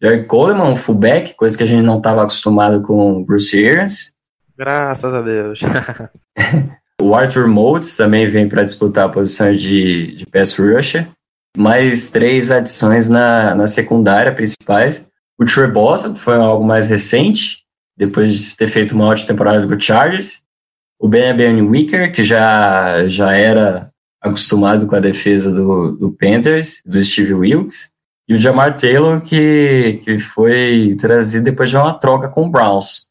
Jerry 0.00 0.26
Coleman, 0.26 0.76
fullback, 0.76 1.34
coisa 1.34 1.58
que 1.58 1.64
a 1.64 1.66
gente 1.66 1.82
não 1.82 1.98
estava 1.98 2.22
acostumado 2.22 2.80
com 2.82 3.14
o 3.14 3.24
Bruce 3.24 3.56
Arians. 3.56 4.14
Graças 4.56 5.12
a 5.12 5.20
Deus. 5.20 5.60
o 7.08 7.14
Arthur 7.14 7.48
Moulds 7.48 7.96
também 7.96 8.26
vem 8.26 8.48
para 8.48 8.64
disputar 8.64 9.06
a 9.06 9.08
posição 9.08 9.52
de, 9.52 10.14
de 10.16 10.26
pass 10.26 10.56
rusher. 10.56 11.08
Mais 11.56 12.10
três 12.10 12.50
adições 12.50 13.08
na, 13.08 13.54
na 13.54 13.66
secundária 13.66 14.34
principais. 14.34 15.08
O 15.40 15.44
Trey 15.44 15.66
Bossa 15.66 16.14
foi 16.14 16.34
algo 16.34 16.64
mais 16.64 16.88
recente, 16.88 17.64
depois 17.96 18.32
de 18.32 18.56
ter 18.56 18.68
feito 18.68 18.94
uma 18.94 19.06
ótima 19.06 19.28
temporada 19.28 19.66
com 19.66 19.74
o 19.74 19.80
Chargers 19.80 20.42
o 20.98 21.08
Ben 21.08 21.62
Wicker, 21.62 22.12
que 22.12 22.24
já, 22.24 23.06
já 23.06 23.32
era 23.32 23.90
acostumado 24.20 24.86
com 24.86 24.96
a 24.96 25.00
defesa 25.00 25.52
do, 25.52 25.92
do 25.92 26.10
Panthers, 26.10 26.82
do 26.84 27.02
Steve 27.02 27.34
Wilkes, 27.34 27.92
e 28.28 28.34
o 28.34 28.40
Jamar 28.40 28.76
Taylor, 28.76 29.20
que, 29.20 30.00
que 30.04 30.18
foi 30.18 30.96
trazido 31.00 31.44
depois 31.44 31.70
de 31.70 31.76
uma 31.76 31.94
troca 31.94 32.28
com 32.28 32.46
o 32.46 32.50
Browns. 32.50 33.08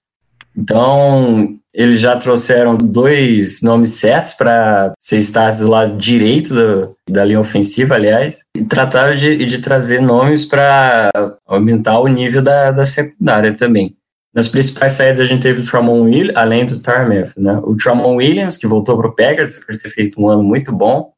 Então, 0.56 1.58
eles 1.77 2.00
já 2.00 2.17
trouxeram 2.17 2.75
dois 2.75 3.62
nomes 3.62 3.89
certos 3.89 4.34
para 4.34 4.93
ser 4.98 5.19
start 5.19 5.60
do 5.60 5.67
lado 5.67 5.96
direito 5.96 6.51
do, 6.55 6.96
da 7.07 7.24
linha 7.24 7.39
ofensiva, 7.39 7.93
aliás, 7.93 8.39
e 8.55 8.65
trataram 8.65 9.15
de, 9.15 9.46
de 9.46 9.60
trazer 9.60 10.01
nomes 10.01 10.43
para 10.43 11.12
aumentar 11.46 12.00
o 12.00 12.07
nível 12.07 12.41
da, 12.41 12.72
da 12.72 12.84
secundária 12.84 13.53
também. 13.53 13.96
Nas 14.34 14.48
principais 14.48 14.93
saídas 14.93 15.19
a 15.19 15.25
gente 15.25 15.43
teve 15.43 15.62
o 15.62 15.65
Tramon 15.65 16.01
Williams, 16.01 16.36
além 16.36 16.65
do 16.65 16.79
Tarmeth, 16.79 17.34
né? 17.38 17.60
O 17.63 17.77
Tramon 17.77 18.15
Williams, 18.15 18.57
que 18.57 18.65
voltou 18.65 18.98
para 18.98 19.10
o 19.10 19.15
Packers, 19.15 19.60
de 19.60 19.77
ter 19.77 19.89
feito 19.89 20.19
um 20.19 20.27
ano 20.27 20.41
muito 20.41 20.72
bom, 20.72 21.12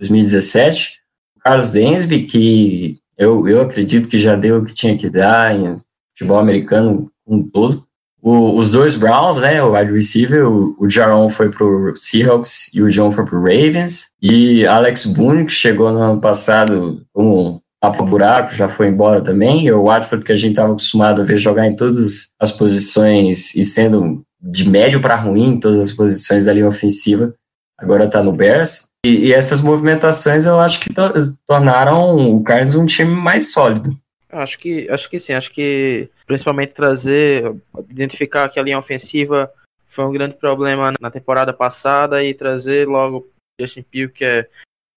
2017. 0.00 0.98
O 1.34 1.40
Carlos 1.40 1.70
Densby, 1.70 2.24
que 2.24 2.98
eu, 3.16 3.48
eu 3.48 3.62
acredito 3.62 4.06
que 4.06 4.18
já 4.18 4.36
deu 4.36 4.58
o 4.58 4.64
que 4.66 4.74
tinha 4.74 4.98
que 4.98 5.08
dar 5.08 5.58
em 5.58 5.76
futebol 6.10 6.38
americano 6.38 7.10
com 7.24 7.36
um 7.36 7.42
todo. 7.42 7.86
O, 8.24 8.56
os 8.56 8.70
dois 8.70 8.94
Browns, 8.94 9.36
né, 9.36 9.62
o 9.62 9.74
wide 9.74 9.92
receiver, 9.92 10.48
o, 10.48 10.74
o 10.78 10.88
Jaron 10.88 11.28
foi 11.28 11.50
pro 11.50 11.92
Seahawks 11.94 12.70
e 12.72 12.80
o 12.80 12.90
John 12.90 13.12
foi 13.12 13.22
pro 13.26 13.38
Ravens. 13.38 14.12
E 14.22 14.66
Alex 14.66 15.04
Boone, 15.04 15.44
que 15.44 15.52
chegou 15.52 15.92
no 15.92 16.00
ano 16.00 16.18
passado 16.22 17.02
como 17.12 17.60
tapa 17.78 18.02
buraco, 18.02 18.54
já 18.54 18.66
foi 18.66 18.88
embora 18.88 19.20
também. 19.20 19.66
E 19.66 19.72
o 19.72 19.84
Watford, 19.84 20.24
que 20.24 20.32
a 20.32 20.36
gente 20.36 20.52
estava 20.52 20.72
acostumado 20.72 21.20
a 21.20 21.24
ver 21.24 21.36
jogar 21.36 21.66
em 21.66 21.76
todas 21.76 22.30
as 22.40 22.50
posições 22.50 23.54
e 23.54 23.62
sendo 23.62 24.24
de 24.40 24.70
médio 24.70 25.02
para 25.02 25.16
ruim 25.16 25.48
em 25.48 25.60
todas 25.60 25.78
as 25.78 25.92
posições 25.92 26.46
da 26.46 26.52
linha 26.54 26.66
ofensiva, 26.66 27.34
agora 27.78 28.04
está 28.04 28.22
no 28.22 28.32
Bears. 28.32 28.88
E, 29.04 29.26
e, 29.26 29.32
essas 29.34 29.60
movimentações 29.60 30.46
eu 30.46 30.58
acho 30.58 30.80
que 30.80 30.88
to 30.88 31.02
tornaram 31.46 32.34
o 32.34 32.42
Carlos 32.42 32.74
um 32.74 32.86
time 32.86 33.14
mais 33.14 33.52
sólido. 33.52 33.94
Acho 34.32 34.58
que, 34.58 34.88
acho 34.88 35.10
que 35.10 35.18
sim, 35.20 35.34
acho 35.34 35.52
que 35.52 36.08
principalmente 36.26 36.74
trazer, 36.74 37.54
identificar 37.88 38.48
que 38.48 38.58
a 38.58 38.62
linha 38.62 38.78
ofensiva 38.78 39.52
foi 39.86 40.04
um 40.04 40.12
grande 40.12 40.34
problema 40.34 40.92
na 41.00 41.10
temporada 41.10 41.52
passada 41.52 42.22
e 42.24 42.34
trazer 42.34 42.88
logo 42.88 43.28
Justin 43.60 43.82
Pugh, 43.82 44.12
que 44.12 44.24
é 44.24 44.48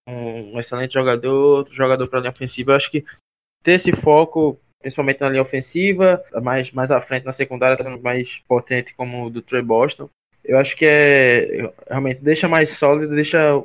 um 0.07 0.59
excelente 0.59 0.93
jogador, 0.93 1.67
jogador 1.69 2.09
para 2.09 2.19
a 2.19 2.21
linha 2.21 2.31
ofensiva. 2.31 2.71
Eu 2.71 2.75
acho 2.75 2.89
que 2.89 3.05
ter 3.61 3.73
esse 3.73 3.91
foco, 3.91 4.59
principalmente 4.81 5.21
na 5.21 5.29
linha 5.29 5.41
ofensiva, 5.41 6.23
mais, 6.41 6.71
mais 6.71 6.91
à 6.91 7.01
frente 7.01 7.25
na 7.25 7.33
secundária, 7.33 7.77
tá 7.77 7.89
mais 7.97 8.39
potente 8.47 8.95
como 8.95 9.25
o 9.25 9.29
do 9.29 9.41
Trey 9.41 9.61
Boston. 9.61 10.09
Eu 10.43 10.57
acho 10.57 10.75
que 10.77 10.85
é 10.85 11.71
realmente 11.89 12.21
deixa 12.21 12.47
mais 12.47 12.69
sólido, 12.69 13.13
deixa 13.13 13.61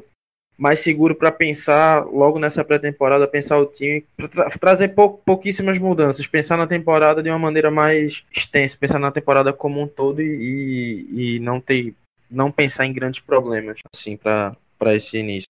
mais 0.62 0.78
seguro 0.78 1.16
para 1.16 1.32
pensar 1.32 2.06
logo 2.06 2.38
nessa 2.38 2.62
pré-temporada, 2.62 3.26
pensar 3.26 3.58
o 3.58 3.66
time, 3.66 4.06
tra 4.30 4.48
trazer 4.48 4.94
pou 4.94 5.20
pouquíssimas 5.26 5.76
mudanças, 5.76 6.24
pensar 6.24 6.56
na 6.56 6.68
temporada 6.68 7.20
de 7.20 7.28
uma 7.28 7.38
maneira 7.38 7.68
mais 7.68 8.22
extensa, 8.32 8.76
pensar 8.78 9.00
na 9.00 9.10
temporada 9.10 9.52
como 9.52 9.82
um 9.82 9.88
todo 9.88 10.22
e, 10.22 11.34
e 11.36 11.38
não 11.40 11.60
ter 11.60 11.96
não 12.30 12.52
pensar 12.52 12.86
em 12.86 12.92
grandes 12.92 13.18
problemas 13.18 13.80
assim 13.92 14.16
para 14.16 14.56
esse 14.94 15.18
início. 15.18 15.48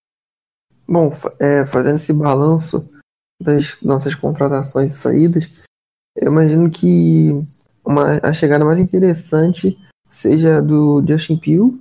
Bom, 0.88 1.14
é, 1.38 1.66
fazendo 1.66 1.96
esse 1.96 2.14
balanço 2.14 2.90
das 3.38 3.78
nossas 3.82 4.14
contratações 4.14 4.94
e 4.94 4.98
saídas, 4.98 5.64
eu 6.16 6.32
imagino 6.32 6.70
que 6.70 7.38
uma, 7.84 8.18
a 8.22 8.32
chegada 8.32 8.64
mais 8.64 8.78
interessante 8.78 9.78
seja 10.08 10.62
do 10.62 11.04
Justin 11.06 11.36
Peel 11.36 11.78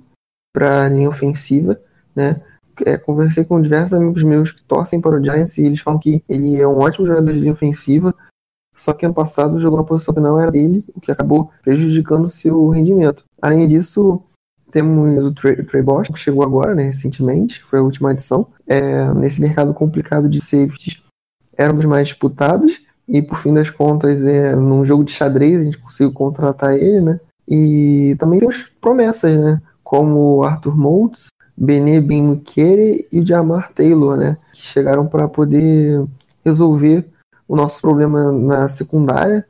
para 0.54 0.84
a 0.84 0.88
linha 0.90 1.08
ofensiva, 1.08 1.80
né? 2.14 2.42
É, 2.84 2.96
conversei 2.96 3.44
com 3.44 3.60
diversos 3.60 3.92
amigos 3.92 4.22
meus 4.22 4.50
que 4.50 4.62
torcem 4.62 5.00
para 5.00 5.16
o 5.16 5.22
Giants 5.22 5.58
e 5.58 5.66
eles 5.66 5.80
falam 5.80 6.00
que 6.00 6.22
ele 6.28 6.60
é 6.60 6.66
um 6.66 6.78
ótimo 6.78 7.06
jogador 7.06 7.32
de 7.32 7.50
ofensiva, 7.50 8.14
só 8.76 8.92
que 8.92 9.04
ano 9.04 9.14
passado 9.14 9.60
jogou 9.60 9.78
na 9.78 9.84
posição 9.84 10.14
que 10.14 10.20
não 10.20 10.40
era 10.40 10.50
dele, 10.50 10.84
o 10.94 11.00
que 11.00 11.12
acabou 11.12 11.50
prejudicando 11.62 12.28
seu 12.28 12.68
rendimento. 12.68 13.24
Além 13.40 13.68
disso, 13.68 14.22
temos 14.70 15.24
o 15.24 15.34
Trey, 15.34 15.62
Trey 15.64 15.82
Boston, 15.82 16.14
que 16.14 16.20
chegou 16.20 16.42
agora, 16.42 16.74
né, 16.74 16.84
recentemente, 16.84 17.62
foi 17.64 17.78
a 17.78 17.82
última 17.82 18.12
edição. 18.12 18.46
É, 18.66 19.12
nesse 19.14 19.40
mercado 19.40 19.74
complicado 19.74 20.28
de 20.28 20.40
safeties, 20.40 21.02
era 21.56 21.72
dos 21.72 21.84
mais 21.84 22.08
disputados, 22.08 22.80
e 23.06 23.20
por 23.20 23.38
fim 23.38 23.52
das 23.52 23.68
contas, 23.68 24.22
é, 24.24 24.56
num 24.56 24.86
jogo 24.86 25.04
de 25.04 25.12
xadrez, 25.12 25.60
a 25.60 25.64
gente 25.64 25.78
conseguiu 25.78 26.12
contratar 26.12 26.74
ele, 26.74 27.00
né? 27.00 27.20
E 27.46 28.16
também 28.18 28.40
temos 28.40 28.64
promessas, 28.80 29.38
né? 29.38 29.60
Como 29.84 30.42
Arthur 30.42 30.76
Moultz, 30.76 31.28
Bené 31.62 32.00
Ben 32.00 32.20
Mukere 32.20 33.06
e 33.12 33.20
o 33.20 33.26
Jamar 33.26 33.72
Taylor, 33.72 34.16
né? 34.16 34.36
Que 34.52 34.62
chegaram 34.62 35.06
para 35.06 35.28
poder 35.28 36.04
resolver 36.44 37.06
o 37.46 37.54
nosso 37.54 37.80
problema 37.80 38.32
na 38.32 38.68
secundária. 38.68 39.46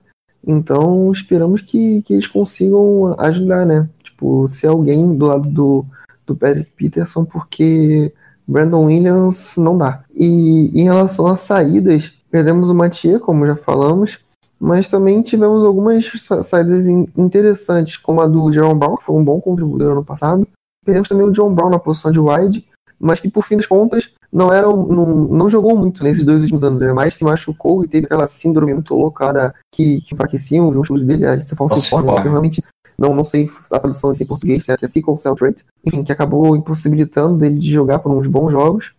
Então 0.47 1.11
esperamos 1.11 1.63
que, 1.63 2.03
que 2.03 2.13
eles 2.13 2.27
consigam 2.27 3.15
ajudar, 3.19 3.65
né? 3.65 3.89
Tipo, 4.05 4.47
ser 4.47 4.67
alguém 4.67 5.17
do 5.17 5.25
lado 5.25 5.49
do, 5.49 5.87
do 6.27 6.37
Patrick 6.37 6.71
Peterson, 6.77 7.25
porque 7.25 8.13
Brandon 8.47 8.85
Williams 8.85 9.55
não 9.57 9.79
dá. 9.79 10.05
E 10.15 10.71
em 10.79 10.85
relação 10.85 11.29
às 11.29 11.41
saídas, 11.41 12.13
perdemos 12.31 12.69
o 12.69 12.75
Matia, 12.75 13.19
como 13.19 13.47
já 13.47 13.57
falamos, 13.57 14.19
mas 14.61 14.87
também 14.87 15.23
tivemos 15.23 15.65
algumas 15.65 16.13
saídas 16.45 16.85
interessantes, 17.17 17.97
como 17.97 18.21
a 18.21 18.27
do 18.27 18.53
Jerome 18.53 18.79
Brown, 18.79 18.99
que 18.99 19.05
foi 19.05 19.17
um 19.17 19.25
bom 19.25 19.41
contribuidor 19.41 19.93
ano 19.93 20.05
passado. 20.05 20.47
Perdemos 20.85 21.09
também 21.09 21.27
o 21.27 21.33
John 21.33 21.55
Brown 21.55 21.71
na 21.71 21.79
posição 21.79 22.11
de 22.11 22.19
wide, 22.19 22.67
mas 22.99 23.21
que 23.21 23.31
por 23.31 23.45
fim 23.45 23.57
das 23.57 23.67
contas 23.67 24.11
não 24.33 24.53
era 24.53 24.67
não, 24.67 25.07
não 25.07 25.51
jogou 25.51 25.77
muito 25.77 26.03
nesses 26.03 26.25
dois 26.25 26.43
últimos 26.43 26.65
anos, 26.65 26.81
né? 26.81 26.93
mais 26.93 27.15
se 27.15 27.25
machucou 27.25 27.85
e 27.85 27.89
teve 27.89 28.07
aquela 28.07 28.27
síndrome 28.27 28.73
muito 28.73 28.95
louca 28.95 29.55
que, 29.71 30.01
que 30.01 30.15
enfraquecia 30.15 30.63
os 30.63 30.75
músculos 30.75 31.05
dele, 31.05 31.27
a 31.27 31.37
gente 31.37 31.55
falou 31.55 31.77
forma, 31.83 32.15
né? 32.15 32.23
realmente 32.23 32.63
não, 32.99 33.15
não 33.15 33.25
sei 33.25 33.51
a 33.71 33.79
tradução 33.79 34.11
assim 34.11 34.25
em 34.25 34.29
português, 34.29 34.67
né? 34.67 34.77
que 34.77 34.85
é 34.85 34.89
sickle 34.89 35.19
cell 35.19 35.35
trait, 35.35 35.65
enfim, 35.85 36.05
que 36.05 36.13
acabou 36.13 36.57
impossibilitando 36.57 37.39
dele 37.39 37.59
de 37.59 37.71
jogar 37.71 37.99
por 37.99 38.13
uns 38.13 38.27
bons 38.27 38.53
jogos. 38.53 38.93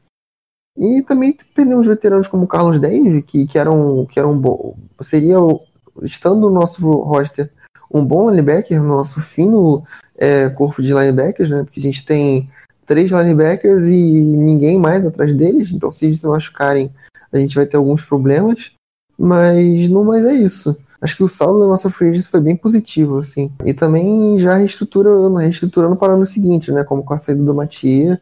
E 0.77 1.03
também 1.03 1.37
perdemos 1.55 1.85
veteranos 1.85 2.27
como 2.27 2.47
Carlos 2.47 2.79
Dave, 2.79 3.21
que, 3.21 3.45
que 3.45 3.59
eram 3.59 4.07
que 4.07 4.19
eram 4.19 4.37
bom, 4.37 4.75
seria 5.01 5.37
estando 6.01 6.49
no 6.49 6.49
nosso 6.49 6.85
roster 6.89 7.51
um 7.93 8.03
bom 8.03 8.29
linebacker, 8.29 8.81
no 8.81 8.87
nosso 8.89 9.21
fino 9.21 9.83
é, 10.23 10.49
corpo 10.49 10.81
de 10.81 10.93
linebackers, 10.93 11.49
né? 11.49 11.63
Porque 11.63 11.79
a 11.79 11.83
gente 11.83 12.05
tem 12.05 12.49
três 12.85 13.11
linebackers 13.11 13.85
e 13.85 13.89
ninguém 13.91 14.77
mais 14.77 15.05
atrás 15.05 15.35
deles, 15.35 15.71
então 15.71 15.91
se 15.91 16.05
eles 16.05 16.19
se 16.19 16.27
machucarem, 16.27 16.91
a 17.31 17.37
gente 17.37 17.55
vai 17.55 17.65
ter 17.65 17.77
alguns 17.77 18.03
problemas. 18.03 18.71
Mas 19.17 19.89
no 19.89 20.03
mais 20.03 20.25
é 20.25 20.33
isso 20.33 20.75
acho 21.03 21.17
que 21.17 21.23
o 21.23 21.27
saldo 21.27 21.59
da 21.59 21.67
nossa 21.67 21.89
free 21.89 22.23
foi 22.23 22.39
bem 22.39 22.55
positivo, 22.55 23.19
assim. 23.19 23.51
E 23.65 23.73
também 23.73 24.39
já 24.39 24.55
reestruturando, 24.55 25.35
reestruturando 25.35 25.97
para 25.97 26.13
o 26.13 26.15
ano 26.15 26.25
seguinte, 26.25 26.71
né? 26.71 26.83
Como 26.85 27.03
com 27.03 27.13
a 27.13 27.17
saída 27.17 27.43
do 27.43 27.53
Matia 27.53 28.19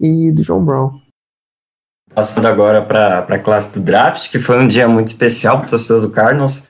e 0.00 0.32
do 0.32 0.42
John 0.42 0.64
Brown. 0.64 0.98
Passando 2.14 2.46
agora 2.46 2.82
para 2.82 3.18
a 3.18 3.38
classe 3.38 3.78
do 3.78 3.84
draft, 3.84 4.30
que 4.30 4.38
foi 4.38 4.58
um 4.58 4.66
dia 4.66 4.88
muito 4.88 5.08
especial 5.08 5.58
para 5.58 5.66
o 5.66 5.70
torcedor 5.70 6.00
do 6.00 6.10
Cardinals. 6.10 6.68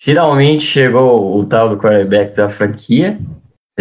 Finalmente 0.00 0.64
chegou 0.64 1.38
o 1.38 1.44
tal 1.44 1.68
do 1.68 1.76
quarterback 1.76 2.34
da 2.34 2.48
franquia. 2.48 3.18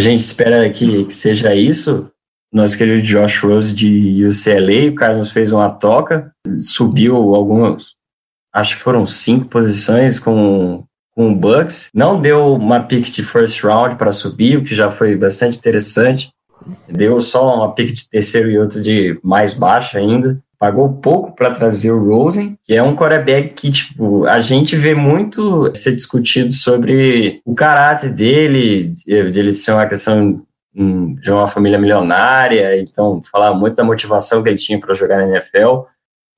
A 0.01 0.03
gente 0.03 0.21
espera 0.21 0.67
que, 0.67 1.05
que 1.05 1.13
seja 1.13 1.53
isso. 1.53 2.09
Nosso 2.51 2.75
querido 2.75 3.03
Josh 3.03 3.37
Rose 3.37 3.71
de 3.71 4.25
UCLA, 4.25 4.89
o 4.89 4.95
Cardinals 4.95 5.29
fez 5.29 5.51
uma 5.51 5.69
toca, 5.69 6.33
subiu 6.63 7.35
algumas, 7.35 7.93
acho 8.51 8.77
que 8.77 8.81
foram 8.81 9.05
cinco 9.05 9.45
posições 9.45 10.19
com 10.19 10.83
com 11.11 11.31
o 11.31 11.35
Bucks. 11.35 11.89
Não 11.93 12.19
deu 12.19 12.55
uma 12.55 12.79
pick 12.79 13.11
de 13.11 13.21
first 13.21 13.63
round 13.63 13.95
para 13.95 14.11
subir, 14.11 14.57
o 14.57 14.63
que 14.63 14.73
já 14.73 14.89
foi 14.89 15.15
bastante 15.15 15.59
interessante. 15.59 16.31
Deu 16.89 17.21
só 17.21 17.57
uma 17.57 17.75
pick 17.75 17.93
de 17.93 18.09
terceiro 18.09 18.49
e 18.49 18.57
outro 18.57 18.81
de 18.81 19.19
mais 19.23 19.53
baixa 19.53 19.99
ainda. 19.99 20.41
Pagou 20.61 20.93
pouco 20.93 21.35
para 21.35 21.49
trazer 21.49 21.91
o 21.91 22.07
Rosen, 22.07 22.55
que 22.63 22.75
é 22.75 22.83
um 22.83 22.95
quarterback 22.95 23.55
que, 23.55 23.71
tipo, 23.71 24.25
a 24.25 24.39
gente 24.39 24.75
vê 24.75 24.93
muito 24.93 25.71
ser 25.75 25.95
discutido 25.95 26.53
sobre 26.53 27.41
o 27.43 27.55
caráter 27.55 28.13
dele, 28.13 28.93
de 29.05 29.39
ele 29.39 29.53
ser 29.53 29.71
uma 29.71 29.87
questão 29.87 30.45
hum, 30.75 31.15
de 31.15 31.31
uma 31.31 31.47
família 31.47 31.79
milionária, 31.79 32.79
então 32.79 33.21
falar 33.31 33.55
muito 33.55 33.75
da 33.75 33.83
motivação 33.83 34.43
que 34.43 34.49
ele 34.49 34.57
tinha 34.57 34.79
para 34.79 34.93
jogar 34.93 35.17
na 35.17 35.35
NFL 35.35 35.87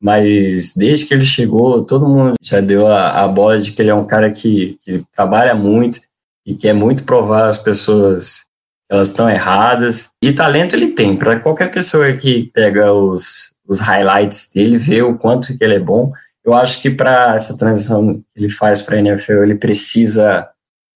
mas 0.03 0.73
desde 0.75 1.05
que 1.05 1.13
ele 1.13 1.23
chegou, 1.23 1.85
todo 1.85 2.09
mundo 2.09 2.33
já 2.41 2.59
deu 2.59 2.87
a, 2.87 3.23
a 3.23 3.27
bola 3.27 3.57
de 3.57 3.71
que 3.71 3.81
ele 3.81 3.89
é 3.89 3.95
um 3.95 4.03
cara 4.03 4.29
que, 4.29 4.77
que 4.83 5.01
trabalha 5.15 5.55
muito 5.55 5.97
e 6.45 6.53
quer 6.53 6.73
muito 6.73 7.05
provar 7.05 7.47
as 7.47 7.57
pessoas 7.57 8.41
elas 8.91 9.07
estão 9.07 9.29
erradas. 9.29 10.09
E 10.21 10.33
talento 10.33 10.75
ele 10.75 10.89
tem. 10.89 11.15
Para 11.15 11.39
qualquer 11.39 11.71
pessoa 11.71 12.11
que 12.11 12.51
pega 12.53 12.91
os, 12.91 13.52
os 13.67 13.79
highlights 13.79 14.49
dele, 14.53 14.77
vê 14.77 15.01
o 15.01 15.17
quanto 15.17 15.57
que 15.57 15.63
ele 15.63 15.75
é 15.75 15.79
bom. 15.79 16.09
Eu 16.45 16.53
acho 16.53 16.81
que 16.81 16.89
para 16.89 17.35
essa 17.35 17.57
transição 17.57 18.15
que 18.15 18.23
ele 18.35 18.49
faz 18.49 18.81
para 18.81 18.97
a 18.97 18.99
NFL, 18.99 19.43
ele 19.43 19.55
precisa 19.55 20.47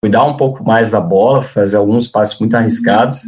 cuidar 0.01 0.25
um 0.25 0.35
pouco 0.35 0.63
mais 0.63 0.89
da 0.89 0.99
bola, 0.99 1.41
fazer 1.41 1.77
alguns 1.77 2.07
passos 2.07 2.39
muito 2.39 2.55
arriscados. 2.55 3.21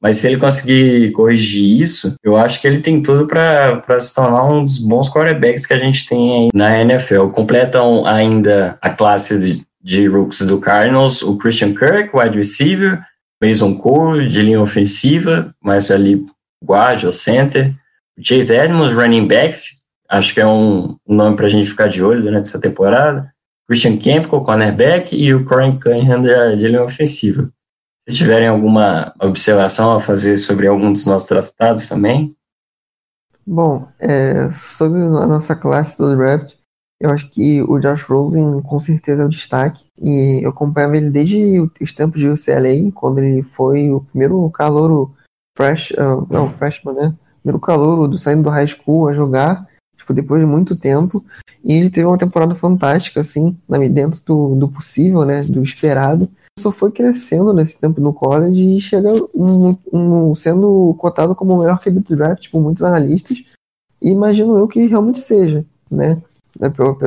Mas 0.00 0.16
se 0.16 0.28
ele 0.28 0.36
conseguir 0.36 1.10
corrigir 1.12 1.80
isso, 1.80 2.14
eu 2.22 2.36
acho 2.36 2.60
que 2.60 2.68
ele 2.68 2.80
tem 2.80 3.02
tudo 3.02 3.26
para 3.26 3.98
se 3.98 4.14
tornar 4.14 4.44
um 4.44 4.62
dos 4.62 4.78
bons 4.78 5.10
quarterbacks 5.10 5.66
que 5.66 5.74
a 5.74 5.78
gente 5.78 6.06
tem 6.06 6.44
aí 6.44 6.48
na 6.54 6.80
NFL. 6.80 7.28
Completam 7.28 8.06
ainda 8.06 8.78
a 8.80 8.90
classe 8.90 9.38
de, 9.38 9.66
de 9.82 10.06
rookies 10.06 10.46
do 10.46 10.60
Cardinals, 10.60 11.20
o 11.20 11.36
Christian 11.36 11.74
Kirk, 11.74 12.16
wide 12.16 12.36
receiver, 12.36 13.02
Mason 13.42 13.74
Cole, 13.74 14.28
de 14.28 14.40
linha 14.40 14.60
ofensiva, 14.60 15.52
mais 15.60 15.90
ali 15.90 16.24
guard 16.64 17.04
ou 17.04 17.12
center, 17.12 17.74
Chase 18.20 18.52
Edmonds, 18.52 18.92
running 18.92 19.26
back, 19.26 19.58
acho 20.08 20.34
que 20.34 20.40
é 20.40 20.46
um, 20.46 20.96
nome 21.06 21.36
para 21.36 21.46
a 21.46 21.48
gente 21.48 21.68
ficar 21.68 21.88
de 21.88 22.02
olho 22.02 22.22
durante 22.22 22.48
essa 22.48 22.60
temporada, 22.60 23.32
Christian 23.68 23.98
Campbell, 23.98 24.40
cornerback, 24.40 25.14
e 25.14 25.34
o 25.34 25.44
Corin 25.44 25.78
Cunningham 25.78 26.22
de 26.56 26.66
linha 26.66 26.82
ofensiva. 26.82 27.50
Se 28.08 28.16
tiverem 28.16 28.48
alguma 28.48 29.14
observação 29.20 29.94
a 29.94 30.00
fazer 30.00 30.38
sobre 30.38 30.66
algum 30.66 30.90
dos 30.90 31.04
nossos 31.04 31.28
draftados 31.28 31.86
também. 31.86 32.34
Bom, 33.46 33.86
é, 33.98 34.50
sobre 34.52 35.00
a 35.00 35.26
nossa 35.26 35.54
classe 35.54 35.98
do 35.98 36.16
draft, 36.16 36.54
eu 37.00 37.10
acho 37.10 37.30
que 37.30 37.62
o 37.62 37.78
Josh 37.78 38.02
Rosen 38.02 38.60
com 38.62 38.80
certeza 38.80 39.22
é 39.22 39.24
o 39.26 39.28
destaque. 39.28 39.84
E 40.00 40.40
eu 40.42 40.50
acompanhava 40.50 40.96
ele 40.96 41.10
desde 41.10 41.60
os 41.80 41.92
tempos 41.92 42.18
de 42.18 42.28
UCLA, 42.28 42.90
quando 42.94 43.18
ele 43.18 43.42
foi 43.42 43.90
o 43.90 44.00
primeiro 44.00 44.48
calouro 44.50 45.10
fresh, 45.56 45.90
uh, 45.92 46.26
não, 46.30 46.50
freshman, 46.50 46.94
né? 46.94 47.14
Primeiro 47.48 47.60
calouro 47.60 48.06
do 48.06 48.18
saindo 48.18 48.42
do 48.42 48.50
high 48.50 48.66
school 48.66 49.08
a 49.08 49.14
jogar, 49.14 49.66
tipo, 49.96 50.12
depois 50.12 50.38
de 50.38 50.46
muito 50.46 50.78
tempo. 50.78 51.24
E 51.64 51.72
ele 51.72 51.88
teve 51.88 52.06
uma 52.06 52.18
temporada 52.18 52.54
fantástica, 52.54 53.22
assim, 53.22 53.56
dentro 53.90 54.20
do, 54.26 54.54
do 54.54 54.68
possível, 54.68 55.24
né? 55.24 55.42
Do 55.44 55.62
esperado 55.62 56.28
só 56.58 56.70
foi 56.70 56.90
crescendo 56.90 57.54
nesse 57.54 57.80
tempo 57.80 58.00
no 58.00 58.12
college 58.12 58.76
e 58.76 58.80
chega 58.80 59.08
um, 59.34 59.76
um, 59.92 60.34
sendo 60.34 60.94
cotado 60.98 61.34
como 61.34 61.54
o 61.54 61.58
melhor 61.60 61.78
QB 61.80 62.00
do 62.00 62.16
draft 62.16 62.50
por 62.50 62.60
muitos 62.60 62.82
analistas. 62.82 63.44
E 64.02 64.10
imagino 64.10 64.58
eu 64.58 64.68
que 64.68 64.84
realmente 64.86 65.20
seja, 65.20 65.64
né? 65.90 66.20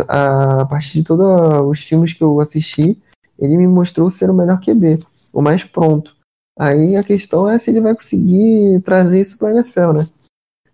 A 0.07 0.65
partir 0.65 0.93
de 0.99 1.03
todos 1.03 1.27
os 1.69 1.81
filmes 1.81 2.13
que 2.13 2.23
eu 2.23 2.39
assisti, 2.39 2.97
ele 3.37 3.57
me 3.57 3.67
mostrou 3.67 4.09
ser 4.09 4.29
o 4.29 4.33
melhor 4.33 4.59
QB, 4.59 4.99
o 5.33 5.41
mais 5.41 5.63
pronto. 5.63 6.15
Aí 6.57 6.95
a 6.95 7.03
questão 7.03 7.49
é 7.49 7.59
se 7.59 7.69
ele 7.69 7.81
vai 7.81 7.93
conseguir 7.93 8.81
trazer 8.81 9.21
isso 9.21 9.37
para 9.37 9.49
a 9.49 9.51
NFL, 9.51 9.93
né? 9.93 10.07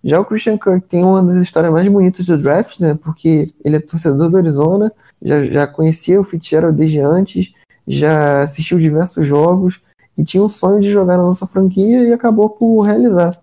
Já 0.08 0.22
o 0.22 0.26
Christian 0.26 0.58
Kirk 0.58 0.88
tem 0.88 1.04
uma 1.04 1.22
das 1.22 1.42
histórias 1.42 1.74
mais 1.74 1.86
bonitas 1.86 2.26
do 2.26 2.38
draft, 2.38 2.80
né? 2.80 2.98
Porque 3.04 3.52
ele 3.62 3.76
é 3.76 3.80
torcedor 3.82 4.30
do 4.30 4.38
Arizona, 4.38 4.90
já, 5.22 5.46
já 5.46 5.68
conhecia 5.68 6.22
o 6.22 6.24
Fitzgerald 6.24 6.78
desde 6.78 7.02
antes, 7.02 7.52
já 7.86 8.40
assistiu 8.40 8.80
diversos 8.80 9.28
jogos 9.28 9.82
e 10.18 10.24
tinha 10.24 10.42
um 10.42 10.48
sonho 10.48 10.80
de 10.80 10.90
jogar 10.90 11.18
na 11.18 11.24
nossa 11.24 11.46
franquia 11.46 12.06
e 12.06 12.14
acabou 12.14 12.50
por 12.50 12.84
realizar. 12.84 13.38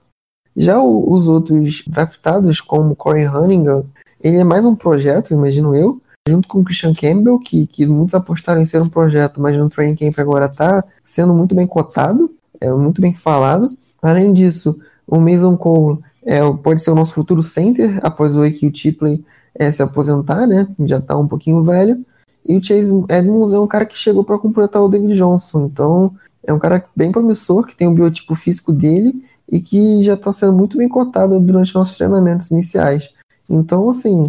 Já 0.57 0.81
o, 0.81 1.13
os 1.13 1.29
outros 1.29 1.83
draftados, 1.87 2.63
como 2.63 2.97
Corey 2.97 3.29
Hunningham, 3.29 3.85
ele 4.19 4.39
é 4.39 4.45
mais 4.45 4.65
um 4.65 4.75
projeto, 4.75 5.35
imagino 5.35 5.75
eu, 5.75 6.01
junto 6.27 6.49
com 6.49 6.61
o 6.61 6.65
Christian 6.65 6.95
Campbell, 6.95 7.41
que, 7.41 7.67
que 7.67 7.85
muitos 7.85 8.15
apostaram 8.15 8.63
em 8.63 8.67
ser 8.67 8.81
um 8.81 8.89
projeto, 8.89 9.39
mas 9.39 9.55
no 9.59 9.69
training 9.69 9.97
camp 9.97 10.19
agora 10.19 10.47
está 10.47 10.83
sendo 11.05 11.35
muito 11.35 11.55
bem 11.55 11.67
cotado, 11.67 12.31
é 12.59 12.73
muito 12.73 13.03
bem 13.03 13.15
falado. 13.15 13.69
Além 14.01 14.33
disso, 14.33 14.81
o 15.07 15.21
Mason 15.21 15.59
Cole 15.59 15.99
é, 16.25 16.41
pode 16.63 16.83
ser 16.83 16.91
o 16.91 16.95
nosso 16.95 17.15
futuro 17.15 17.43
center 17.43 17.99
após 18.03 18.35
o 18.35 18.43
Ake 18.43 18.71
Chipley 18.75 19.25
é, 19.55 19.71
se 19.71 19.83
aposentar, 19.83 20.47
né? 20.47 20.67
Já 20.87 20.99
está 20.99 21.17
um 21.17 21.29
pouquinho 21.29 21.63
velho. 21.63 22.05
E 22.47 22.57
o 22.57 22.63
Chase 22.63 22.93
Edmonds 23.09 23.53
é 23.53 23.59
um 23.59 23.67
cara 23.67 23.87
que 23.87 23.97
chegou 23.97 24.25
para 24.25 24.39
completar 24.39 24.83
o 24.83 24.89
David 24.89 25.17
Johnson. 25.17 25.67
Então, 25.67 26.15
é 26.47 26.53
um 26.53 26.59
cara 26.59 26.85
bem 26.95 27.11
promissor, 27.11 27.67
que 27.67 27.77
tem 27.77 27.89
o 27.89 27.95
biotipo 27.95 28.35
físico 28.35 28.73
dele 28.73 29.25
e 29.51 29.61
que 29.61 30.03
já 30.03 30.15
está 30.15 30.33
sendo 30.33 30.53
muito 30.53 30.77
bem 30.77 30.89
cotado 30.89 31.39
durante 31.41 31.75
nossos 31.75 31.97
treinamentos 31.97 32.51
iniciais. 32.51 33.11
Então, 33.49 33.91
assim, 33.91 34.25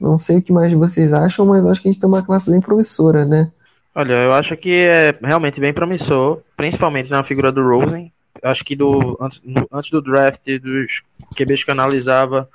não 0.00 0.18
sei 0.18 0.38
o 0.38 0.42
que 0.42 0.52
mais 0.52 0.72
vocês 0.72 1.12
acham, 1.12 1.46
mas 1.46 1.64
acho 1.66 1.82
que 1.82 1.88
a 1.88 1.92
gente 1.92 2.00
tem 2.00 2.08
uma 2.08 2.22
classe 2.22 2.50
bem 2.50 2.60
promissora, 2.60 3.24
né? 3.24 3.50
Olha, 3.94 4.14
eu 4.14 4.32
acho 4.32 4.56
que 4.56 4.70
é 4.70 5.14
realmente 5.22 5.60
bem 5.60 5.72
promissor, 5.72 6.38
principalmente 6.56 7.10
na 7.10 7.22
figura 7.22 7.52
do 7.52 7.62
Rosen. 7.62 8.10
Acho 8.42 8.64
que 8.64 8.74
do, 8.74 9.16
antes, 9.20 9.40
antes 9.70 9.90
do 9.90 10.02
draft, 10.02 10.44
dos 10.60 11.02
QBs 11.36 11.64
que 11.64 11.70
eu 11.70 11.74
analisava, 11.74 12.48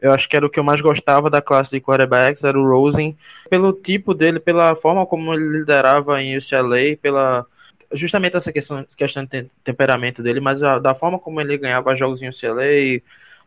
eu 0.00 0.12
acho 0.12 0.28
que 0.28 0.36
era 0.36 0.46
o 0.46 0.50
que 0.50 0.58
eu 0.58 0.64
mais 0.64 0.80
gostava 0.80 1.30
da 1.30 1.42
classe 1.42 1.70
de 1.70 1.80
quarterbacks, 1.80 2.44
era 2.44 2.58
o 2.58 2.68
Rosen, 2.68 3.16
pelo 3.48 3.72
tipo 3.72 4.14
dele, 4.14 4.40
pela 4.40 4.74
forma 4.74 5.06
como 5.06 5.34
ele 5.34 5.58
liderava 5.58 6.20
em 6.22 6.36
UCLA, 6.36 6.96
pela 7.00 7.46
justamente 7.92 8.36
essa 8.36 8.52
questão, 8.52 8.86
questão 8.96 9.24
de 9.24 9.46
temperamento 9.62 10.22
dele, 10.22 10.40
mas 10.40 10.62
a, 10.62 10.78
da 10.78 10.94
forma 10.94 11.18
como 11.18 11.40
ele 11.40 11.56
ganhava 11.56 11.94
jogos 11.94 12.20
em 12.20 12.28
UCLA, 12.28 13.02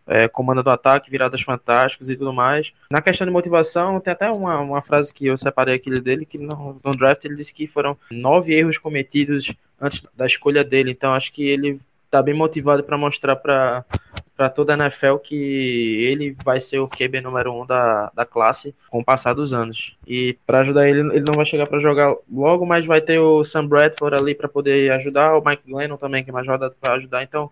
é, 0.07 0.27
comando 0.27 0.63
do 0.63 0.69
ataque, 0.69 1.11
viradas 1.11 1.41
fantásticas 1.41 2.09
e 2.09 2.15
tudo 2.15 2.33
mais. 2.33 2.71
Na 2.89 3.01
questão 3.01 3.27
de 3.27 3.33
motivação, 3.33 3.99
tem 3.99 4.13
até 4.13 4.31
uma, 4.31 4.59
uma 4.59 4.81
frase 4.81 5.13
que 5.13 5.25
eu 5.25 5.37
separei 5.37 5.75
aqui 5.75 5.89
dele, 5.99 6.25
que 6.25 6.37
no, 6.37 6.77
no 6.83 6.95
draft 6.95 7.23
ele 7.25 7.35
disse 7.35 7.53
que 7.53 7.67
foram 7.67 7.97
nove 8.09 8.53
erros 8.53 8.77
cometidos 8.77 9.53
antes 9.79 10.03
da 10.15 10.25
escolha 10.25 10.63
dele, 10.63 10.91
então 10.91 11.13
acho 11.13 11.31
que 11.31 11.47
ele 11.47 11.79
tá 12.09 12.21
bem 12.21 12.33
motivado 12.33 12.83
para 12.83 12.97
mostrar 12.97 13.35
para 13.35 13.85
para 14.37 14.49
toda 14.49 14.75
a 14.75 14.77
NFL 14.77 15.15
que 15.15 15.35
ele 16.05 16.35
vai 16.45 16.59
ser 16.59 16.77
o 16.77 16.87
QB 16.87 17.21
número 17.21 17.51
um 17.51 17.65
da, 17.65 18.11
da 18.13 18.23
classe 18.23 18.75
com 18.87 18.99
o 18.99 19.03
passar 19.03 19.33
dos 19.33 19.51
anos. 19.51 19.97
E 20.05 20.37
para 20.45 20.59
ajudar 20.59 20.87
ele, 20.87 20.99
ele 20.99 21.23
não 21.27 21.33
vai 21.35 21.43
chegar 21.43 21.65
para 21.65 21.79
jogar 21.79 22.15
logo, 22.31 22.63
mas 22.63 22.85
vai 22.85 23.01
ter 23.01 23.17
o 23.17 23.43
Sam 23.43 23.65
Bradford 23.67 24.15
ali 24.21 24.35
para 24.35 24.47
poder 24.47 24.91
ajudar, 24.91 25.35
o 25.35 25.43
Mike 25.43 25.63
Glennon 25.67 25.97
também, 25.97 26.23
que 26.23 26.29
é 26.29 26.33
mais 26.33 26.47
rodado 26.47 26.75
para 26.79 26.93
ajudar. 26.93 27.23
Então, 27.23 27.51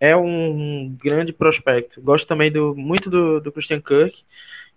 é 0.00 0.16
um 0.16 0.96
grande 1.00 1.32
prospecto. 1.32 2.00
Gosto 2.00 2.26
também 2.26 2.50
do, 2.50 2.74
muito 2.74 3.10
do, 3.10 3.40
do 3.40 3.52
Christian 3.52 3.80
Kirk. 3.80 4.24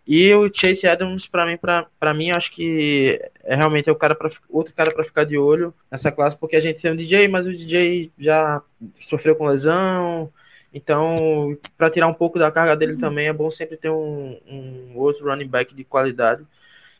E 0.06 0.34
o 0.34 0.52
Chase 0.54 0.86
Adams, 0.86 1.28
para 1.28 1.46
mim, 1.46 1.58
para 1.58 2.14
mim, 2.14 2.32
acho 2.32 2.52
que 2.52 3.22
é 3.42 3.56
realmente 3.56 3.90
é 3.90 3.92
o 3.92 3.96
cara 3.96 4.14
pra, 4.14 4.30
outro 4.50 4.74
cara 4.74 4.94
para 4.94 5.06
ficar 5.06 5.24
de 5.24 5.38
olho 5.38 5.74
nessa 5.90 6.12
classe, 6.12 6.38
porque 6.38 6.58
a 6.58 6.60
gente 6.60 6.82
tem 6.82 6.92
um 6.92 6.96
DJ, 6.96 7.30
mas 7.30 7.48
o 7.48 7.52
DJ 7.52 8.12
já 8.20 8.62
sofreu 9.00 9.34
com 9.34 9.48
lesão, 9.48 10.30
então, 10.74 11.56
para 11.78 11.90
tirar 11.90 12.08
um 12.08 12.14
pouco 12.14 12.40
da 12.40 12.52
carga 12.52 12.76
dele 12.76 12.98
também, 12.98 13.28
é 13.28 13.34
bom 13.34 13.52
sempre 13.52 13.78
ter 13.78 13.92
um, 13.92 14.40
um 14.48 14.98
outro 14.98 15.26
running 15.26 15.48
back 15.48 15.74
de 15.76 15.84
qualidade. 15.84 16.44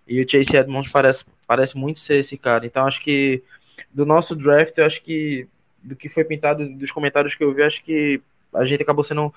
E 0.08 0.22
o 0.22 0.30
Chase 0.30 0.56
Edmonds 0.56 0.92
parece, 0.92 1.26
parece 1.48 1.76
muito 1.76 2.00
ser 2.00 2.18
esse 2.18 2.38
cara. 2.38 2.66
Então, 2.66 2.86
acho 2.86 3.02
que 3.02 3.44
do 3.92 4.06
nosso 4.06 4.36
draft, 4.36 4.78
eu 4.78 4.86
acho 4.86 5.02
que 5.02 5.48
do 5.84 5.96
que 5.96 6.10
foi 6.10 6.24
pintado, 6.24 6.68
dos 6.68 6.92
comentários 6.92 7.36
que 7.36 7.44
eu 7.44 7.54
vi, 7.54 7.64
acho 7.64 7.84
que 7.84 8.22
a 8.54 8.64
gente 8.64 8.84
acabou 8.84 9.04
sendo 9.04 9.34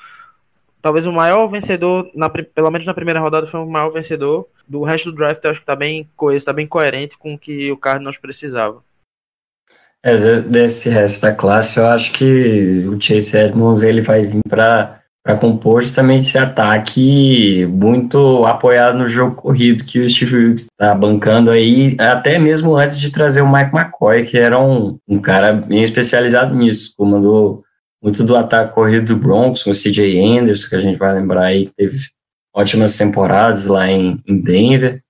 talvez 0.80 1.06
o 1.06 1.12
maior 1.12 1.48
vencedor, 1.48 2.08
na, 2.14 2.28
pelo 2.28 2.70
menos 2.70 2.86
na 2.86 2.94
primeira 2.94 3.18
rodada, 3.18 3.46
foi 3.46 3.60
o 3.60 3.66
maior 3.66 3.90
vencedor. 3.90 4.46
Do 4.68 4.84
resto 4.84 5.10
do 5.10 5.16
draft, 5.16 5.42
eu 5.42 5.50
acho 5.50 5.60
que 5.60 5.64
está 5.64 5.74
bem 5.74 6.08
coeso, 6.16 6.36
está 6.36 6.52
bem 6.52 6.66
coerente 6.66 7.18
com 7.18 7.34
o 7.34 7.38
que 7.38 7.72
o 7.72 7.76
Cardinals 7.76 8.18
precisava. 8.18 8.82
É, 10.02 10.40
desse 10.40 10.88
resto 10.88 11.22
da 11.22 11.32
classe, 11.34 11.80
eu 11.80 11.86
acho 11.86 12.12
que 12.12 12.86
o 12.86 13.00
Chase 13.00 13.36
Edmonds 13.36 13.82
ele 13.82 14.00
vai 14.00 14.24
vir 14.24 14.42
para 14.48 15.02
compor 15.34 15.82
justamente 15.82 16.20
esse 16.20 16.38
ataque 16.38 17.66
muito 17.66 18.44
apoiado 18.46 18.96
no 18.96 19.08
jogo 19.08 19.34
corrido 19.34 19.84
que 19.84 19.98
o 19.98 20.08
Steve 20.08 20.36
Wilkes 20.36 20.66
está 20.66 20.94
bancando 20.94 21.50
aí, 21.50 21.96
até 21.98 22.38
mesmo 22.38 22.76
antes 22.76 22.98
de 22.98 23.10
trazer 23.10 23.42
o 23.42 23.50
Mike 23.50 23.74
McCoy, 23.74 24.24
que 24.24 24.38
era 24.38 24.60
um, 24.60 24.98
um 25.08 25.18
cara 25.18 25.52
bem 25.52 25.82
especializado 25.82 26.54
nisso, 26.54 26.94
comandou 26.96 27.64
muito 28.00 28.22
do 28.22 28.36
ataque 28.36 28.72
corrido 28.72 29.06
do 29.06 29.16
Broncos, 29.16 29.66
o 29.66 29.72
CJ 29.72 30.38
Anderson, 30.38 30.68
que 30.68 30.76
a 30.76 30.80
gente 30.80 30.96
vai 30.96 31.12
lembrar 31.12 31.46
aí, 31.46 31.66
que 31.66 31.74
teve 31.74 31.98
ótimas 32.54 32.96
temporadas 32.96 33.64
lá 33.64 33.90
em, 33.90 34.20
em 34.26 34.40
Denver. 34.40 35.00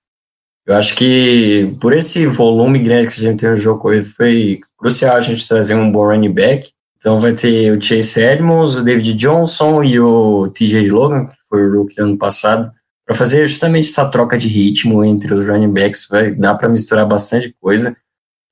Eu 0.65 0.75
acho 0.75 0.95
que 0.95 1.73
por 1.79 1.93
esse 1.93 2.25
volume 2.25 2.79
grande 2.79 3.07
que 3.07 3.21
a 3.21 3.29
gente 3.29 3.39
tem 3.39 3.49
no 3.49 3.55
jogo 3.55 3.79
corrido, 3.79 4.05
foi 4.05 4.59
crucial 4.77 5.15
a 5.15 5.21
gente 5.21 5.47
trazer 5.47 5.75
um 5.75 5.89
bom 5.89 6.05
running 6.09 6.33
back. 6.33 6.71
Então 7.07 7.21
vai 7.21 7.31
ter 7.31 7.71
o 7.71 7.81
Chase 7.81 8.19
Edmonds, 8.19 8.75
o 8.75 8.83
David 8.83 9.13
Johnson 9.13 9.81
e 9.81 9.97
o 9.97 10.49
TJ 10.49 10.89
Logan, 10.89 11.27
que 11.27 11.37
foi 11.47 11.65
o 11.65 11.77
rookie 11.77 12.01
ano 12.01 12.17
passado, 12.17 12.69
para 13.05 13.15
fazer 13.15 13.47
justamente 13.47 13.87
essa 13.87 14.09
troca 14.09 14.37
de 14.37 14.49
ritmo 14.49 15.05
entre 15.05 15.33
os 15.33 15.47
running 15.47 15.71
backs. 15.71 16.05
Vai 16.09 16.31
dar 16.31 16.55
para 16.55 16.67
misturar 16.67 17.07
bastante 17.07 17.55
coisa. 17.61 17.95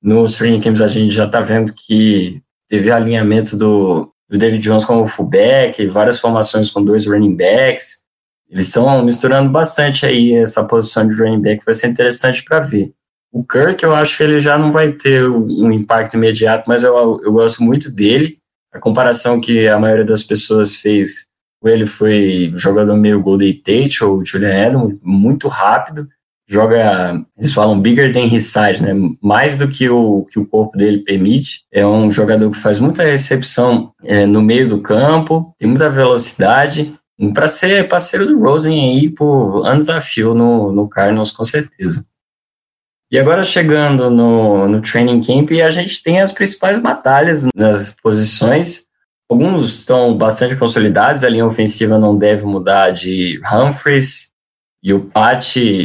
Nos 0.02 0.36
training 0.36 0.62
camps 0.62 0.80
a 0.80 0.86
gente 0.86 1.14
já 1.14 1.26
está 1.26 1.42
vendo 1.42 1.70
que 1.74 2.40
teve 2.66 2.90
alinhamento 2.90 3.58
do, 3.58 4.10
do 4.26 4.38
David 4.38 4.62
Johnson 4.62 4.86
como 4.86 5.06
fullback, 5.06 5.86
várias 5.88 6.18
formações 6.18 6.70
com 6.70 6.82
dois 6.82 7.04
running 7.06 7.36
backs. 7.36 8.04
Eles 8.48 8.68
estão 8.68 9.04
misturando 9.04 9.50
bastante 9.50 10.06
aí 10.06 10.32
essa 10.32 10.64
posição 10.64 11.06
de 11.06 11.14
running 11.14 11.42
back, 11.42 11.62
vai 11.62 11.74
ser 11.74 11.88
interessante 11.88 12.42
para 12.42 12.60
ver. 12.60 12.90
O 13.30 13.44
Kirk, 13.44 13.84
eu 13.84 13.94
acho 13.94 14.16
que 14.16 14.22
ele 14.22 14.40
já 14.40 14.56
não 14.56 14.72
vai 14.72 14.92
ter 14.92 15.28
um 15.28 15.70
impacto 15.70 16.14
imediato, 16.14 16.64
mas 16.66 16.82
eu, 16.82 17.20
eu 17.22 17.34
gosto 17.34 17.62
muito 17.62 17.90
dele. 17.90 18.38
A 18.76 18.78
comparação 18.78 19.40
que 19.40 19.66
a 19.66 19.78
maioria 19.78 20.04
das 20.04 20.22
pessoas 20.22 20.74
fez 20.74 21.28
com 21.62 21.68
ele 21.68 21.86
foi 21.86 22.52
jogador 22.54 22.94
meio 22.94 23.22
Golden 23.22 23.54
Tate 23.54 24.04
ou 24.04 24.22
Julian 24.22 24.52
Edelman, 24.52 24.98
muito 25.02 25.48
rápido, 25.48 26.06
joga, 26.46 27.18
eles 27.38 27.54
falam 27.54 27.80
bigger 27.80 28.12
than 28.12 28.26
his 28.26 28.44
size, 28.44 28.82
né? 28.82 28.92
Mais 29.22 29.56
do 29.56 29.66
que 29.66 29.88
o 29.88 30.26
que 30.30 30.38
o 30.38 30.46
corpo 30.46 30.76
dele 30.76 30.98
permite. 30.98 31.62
É 31.72 31.86
um 31.86 32.10
jogador 32.10 32.50
que 32.50 32.58
faz 32.58 32.78
muita 32.78 33.02
recepção 33.02 33.92
é, 34.04 34.26
no 34.26 34.42
meio 34.42 34.68
do 34.68 34.82
campo, 34.82 35.54
tem 35.58 35.66
muita 35.66 35.88
velocidade 35.88 36.94
para 37.32 37.48
ser 37.48 37.88
parceiro 37.88 38.26
do 38.26 38.38
Rosen 38.38 38.90
aí 38.90 39.08
por 39.08 39.66
anos 39.66 39.88
a 39.88 40.02
fio 40.02 40.34
no, 40.34 40.70
no 40.70 40.86
com 40.86 41.44
certeza. 41.44 42.04
E 43.10 43.18
agora 43.18 43.44
chegando 43.44 44.10
no, 44.10 44.68
no 44.68 44.80
training 44.80 45.20
camp, 45.22 45.50
a 45.64 45.70
gente 45.70 46.02
tem 46.02 46.20
as 46.20 46.32
principais 46.32 46.78
batalhas 46.78 47.46
nas 47.54 47.94
posições. 48.02 48.84
Alguns 49.30 49.78
estão 49.78 50.16
bastante 50.16 50.56
consolidados, 50.56 51.24
a 51.24 51.28
linha 51.28 51.46
ofensiva 51.46 51.98
não 51.98 52.16
deve 52.16 52.44
mudar 52.44 52.90
de 52.90 53.40
Humphreys 53.44 54.32
e 54.82 54.92
o 54.92 55.00
Pat 55.00 55.42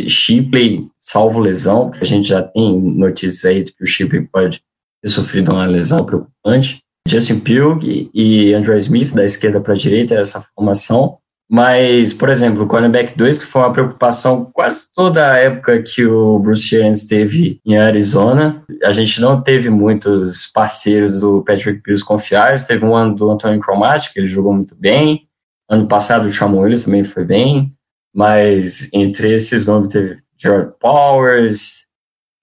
Shipley, 0.08 0.88
salvo 1.00 1.40
lesão, 1.40 1.90
que 1.90 2.04
a 2.04 2.06
gente 2.06 2.28
já 2.28 2.44
tem 2.44 2.80
notícias 2.80 3.46
aí 3.46 3.64
de 3.64 3.74
que 3.74 3.84
o 3.84 3.88
Shipley 3.88 4.28
pode 4.28 4.62
ter 5.02 5.10
sofrido 5.10 5.52
uma 5.52 5.66
lesão 5.66 6.06
preocupante. 6.06 6.84
Justin 7.08 7.40
Pugh 7.40 7.80
e 8.14 8.54
Andrew 8.54 8.78
Smith, 8.78 9.14
da 9.14 9.26
esquerda 9.26 9.60
para 9.60 9.74
a 9.74 9.78
direita, 9.78 10.14
essa 10.14 10.46
formação. 10.56 11.18
Mas, 11.54 12.14
por 12.14 12.30
exemplo, 12.30 12.64
o 12.64 12.68
cornerback 12.68 13.18
2, 13.18 13.40
que 13.40 13.46
foi 13.46 13.62
uma 13.62 13.74
preocupação 13.74 14.46
quase 14.54 14.88
toda 14.96 15.34
a 15.34 15.38
época 15.38 15.84
que 15.84 16.06
o 16.06 16.40
Bruce 16.40 16.74
Arians 16.74 17.02
esteve 17.02 17.60
em 17.66 17.78
Arizona, 17.78 18.64
a 18.82 18.94
gente 18.94 19.20
não 19.20 19.42
teve 19.42 19.70
muitos 19.70 20.48
parceiros 20.48 21.20
do 21.20 21.44
Patrick 21.44 21.82
Pierce 21.82 22.06
confiáveis. 22.06 22.64
Teve 22.64 22.86
um 22.86 22.96
ano 22.96 23.14
do 23.16 23.30
Anthony 23.30 23.60
Cromartie, 23.60 24.14
que 24.14 24.20
ele 24.22 24.30
jogou 24.30 24.54
muito 24.54 24.78
bem. 24.78 25.28
Ano 25.70 25.90
passado 25.90 26.26
o 26.26 26.32
Chamon 26.32 26.62
Williams 26.62 26.86
também 26.86 27.04
foi 27.04 27.26
bem. 27.26 27.70
Mas 28.16 28.88
entre 28.94 29.34
esses 29.34 29.66
nomes 29.66 29.92
teve 29.92 30.20
George 30.38 30.72
Powers, 30.80 31.86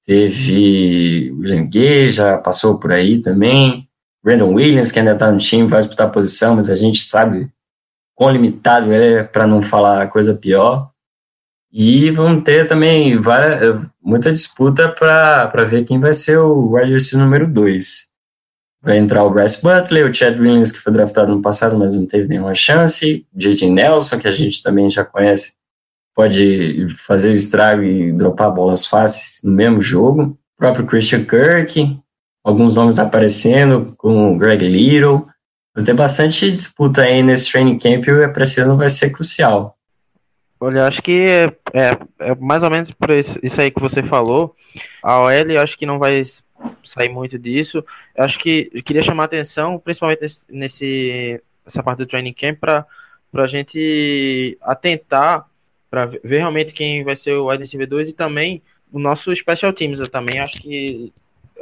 teve 0.04 1.32
William 1.34 1.66
Gay, 1.66 2.10
já 2.10 2.36
passou 2.36 2.78
por 2.78 2.92
aí 2.92 3.22
também. 3.22 3.88
Brandon 4.22 4.52
Williams, 4.52 4.92
que 4.92 4.98
ainda 4.98 5.12
está 5.12 5.32
no 5.32 5.38
time, 5.38 5.66
vai 5.66 5.80
disputar 5.80 6.12
posição, 6.12 6.56
mas 6.56 6.68
a 6.68 6.76
gente 6.76 7.02
sabe 7.02 7.48
quão 8.18 8.32
limitado 8.32 8.92
é 8.92 9.22
para 9.22 9.46
não 9.46 9.62
falar 9.62 10.08
coisa 10.08 10.34
pior. 10.34 10.90
E 11.72 12.10
vamos 12.10 12.42
ter 12.42 12.66
também 12.66 13.16
várias, 13.16 13.86
muita 14.02 14.32
disputa 14.32 14.88
para 14.88 15.64
ver 15.64 15.84
quem 15.84 16.00
vai 16.00 16.12
ser 16.12 16.38
o 16.38 16.72
wide 16.72 17.16
número 17.16 17.46
2. 17.46 18.08
Vai 18.82 18.98
entrar 18.98 19.22
o 19.22 19.30
Bryce 19.30 19.62
Butler, 19.62 20.10
o 20.10 20.12
Chad 20.12 20.36
Williams, 20.36 20.72
que 20.72 20.80
foi 20.80 20.92
draftado 20.92 21.32
no 21.32 21.40
passado, 21.40 21.78
mas 21.78 21.94
não 21.94 22.06
teve 22.06 22.26
nenhuma 22.26 22.56
chance, 22.56 23.24
J.J. 23.32 23.70
Nelson, 23.70 24.18
que 24.18 24.26
a 24.26 24.32
gente 24.32 24.62
também 24.64 24.90
já 24.90 25.04
conhece, 25.04 25.52
pode 26.12 26.88
fazer 26.96 27.28
o 27.28 27.34
estrago 27.34 27.84
e 27.84 28.12
dropar 28.12 28.52
bolas 28.52 28.84
fáceis 28.84 29.40
no 29.44 29.52
mesmo 29.52 29.80
jogo. 29.80 30.22
O 30.22 30.36
próprio 30.58 30.86
Christian 30.86 31.24
Kirk, 31.24 31.96
alguns 32.42 32.74
nomes 32.74 32.98
aparecendo, 32.98 33.94
com 33.96 34.34
o 34.34 34.38
Greg 34.38 34.66
Little. 34.66 35.28
Vai 35.78 35.84
ter 35.84 35.94
bastante 35.94 36.50
disputa 36.50 37.02
aí 37.02 37.22
nesse 37.22 37.52
training 37.52 37.78
camp 37.78 38.04
e 38.04 38.24
a 38.24 38.28
preciso 38.28 38.76
vai 38.76 38.90
ser 38.90 39.10
crucial. 39.10 39.78
Olha, 40.58 40.88
acho 40.88 41.00
que 41.00 41.24
é, 41.24 41.44
é, 41.72 42.30
é 42.30 42.34
mais 42.34 42.64
ou 42.64 42.70
menos 42.70 42.90
por 42.90 43.12
isso, 43.12 43.38
isso, 43.44 43.60
aí 43.60 43.70
que 43.70 43.80
você 43.80 44.02
falou. 44.02 44.56
A 45.00 45.20
OL, 45.20 45.60
acho 45.62 45.78
que 45.78 45.86
não 45.86 45.96
vai 46.00 46.24
sair 46.82 47.08
muito 47.08 47.38
disso. 47.38 47.84
Eu 48.16 48.24
acho 48.24 48.40
que 48.40 48.68
eu 48.74 48.82
queria 48.82 49.04
chamar 49.04 49.22
a 49.22 49.26
atenção, 49.26 49.78
principalmente 49.78 50.22
nesse, 50.50 51.40
essa 51.64 51.80
parte 51.80 51.98
do 51.98 52.06
training 52.06 52.34
camp, 52.34 52.58
para 52.58 52.84
a 53.32 53.46
gente 53.46 54.58
atentar 54.60 55.46
para 55.88 56.06
ver 56.06 56.38
realmente 56.38 56.74
quem 56.74 57.04
vai 57.04 57.14
ser 57.14 57.34
o 57.34 57.50
wide 57.50 57.62
receiver 57.62 57.86
2 57.86 58.08
e 58.08 58.12
também 58.14 58.60
o 58.90 58.98
nosso 58.98 59.32
special 59.36 59.72
teams. 59.72 60.00
Eu 60.00 60.08
também 60.08 60.40
acho 60.40 60.60
que 60.60 61.12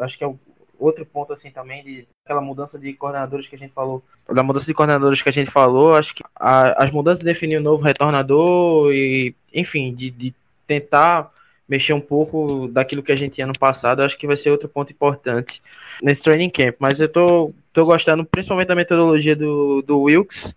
acho 0.00 0.16
que 0.16 0.24
é 0.24 0.34
outro 0.78 1.04
ponto 1.06 1.32
assim 1.32 1.50
também 1.50 1.82
de 1.82 2.06
aquela 2.24 2.40
mudança 2.40 2.78
de 2.78 2.92
coordenadores 2.92 3.48
que 3.48 3.54
a 3.54 3.58
gente 3.58 3.72
falou, 3.72 4.02
da 4.28 4.42
mudança 4.42 4.66
de 4.66 4.74
coordenadores 4.74 5.22
que 5.22 5.28
a 5.28 5.32
gente 5.32 5.50
falou, 5.50 5.94
acho 5.94 6.14
que 6.14 6.22
a, 6.34 6.84
as 6.84 6.90
mudanças 6.90 7.20
de 7.20 7.24
definir 7.24 7.56
o 7.56 7.60
um 7.60 7.64
novo 7.64 7.84
retornador 7.84 8.92
e 8.92 9.34
enfim, 9.52 9.94
de, 9.94 10.10
de 10.10 10.34
tentar 10.66 11.32
mexer 11.68 11.92
um 11.92 12.00
pouco 12.00 12.68
daquilo 12.68 13.02
que 13.02 13.12
a 13.12 13.16
gente 13.16 13.34
tinha 13.34 13.46
no 13.46 13.58
passado, 13.58 14.04
acho 14.04 14.16
que 14.16 14.26
vai 14.26 14.36
ser 14.36 14.50
outro 14.50 14.68
ponto 14.68 14.92
importante 14.92 15.60
nesse 16.02 16.22
training 16.22 16.50
camp. 16.50 16.76
Mas 16.78 17.00
eu 17.00 17.08
tô, 17.08 17.52
tô 17.72 17.84
gostando 17.84 18.24
principalmente 18.24 18.68
da 18.68 18.74
metodologia 18.74 19.34
do, 19.34 19.82
do 19.82 20.02
Wilkes. 20.02 20.54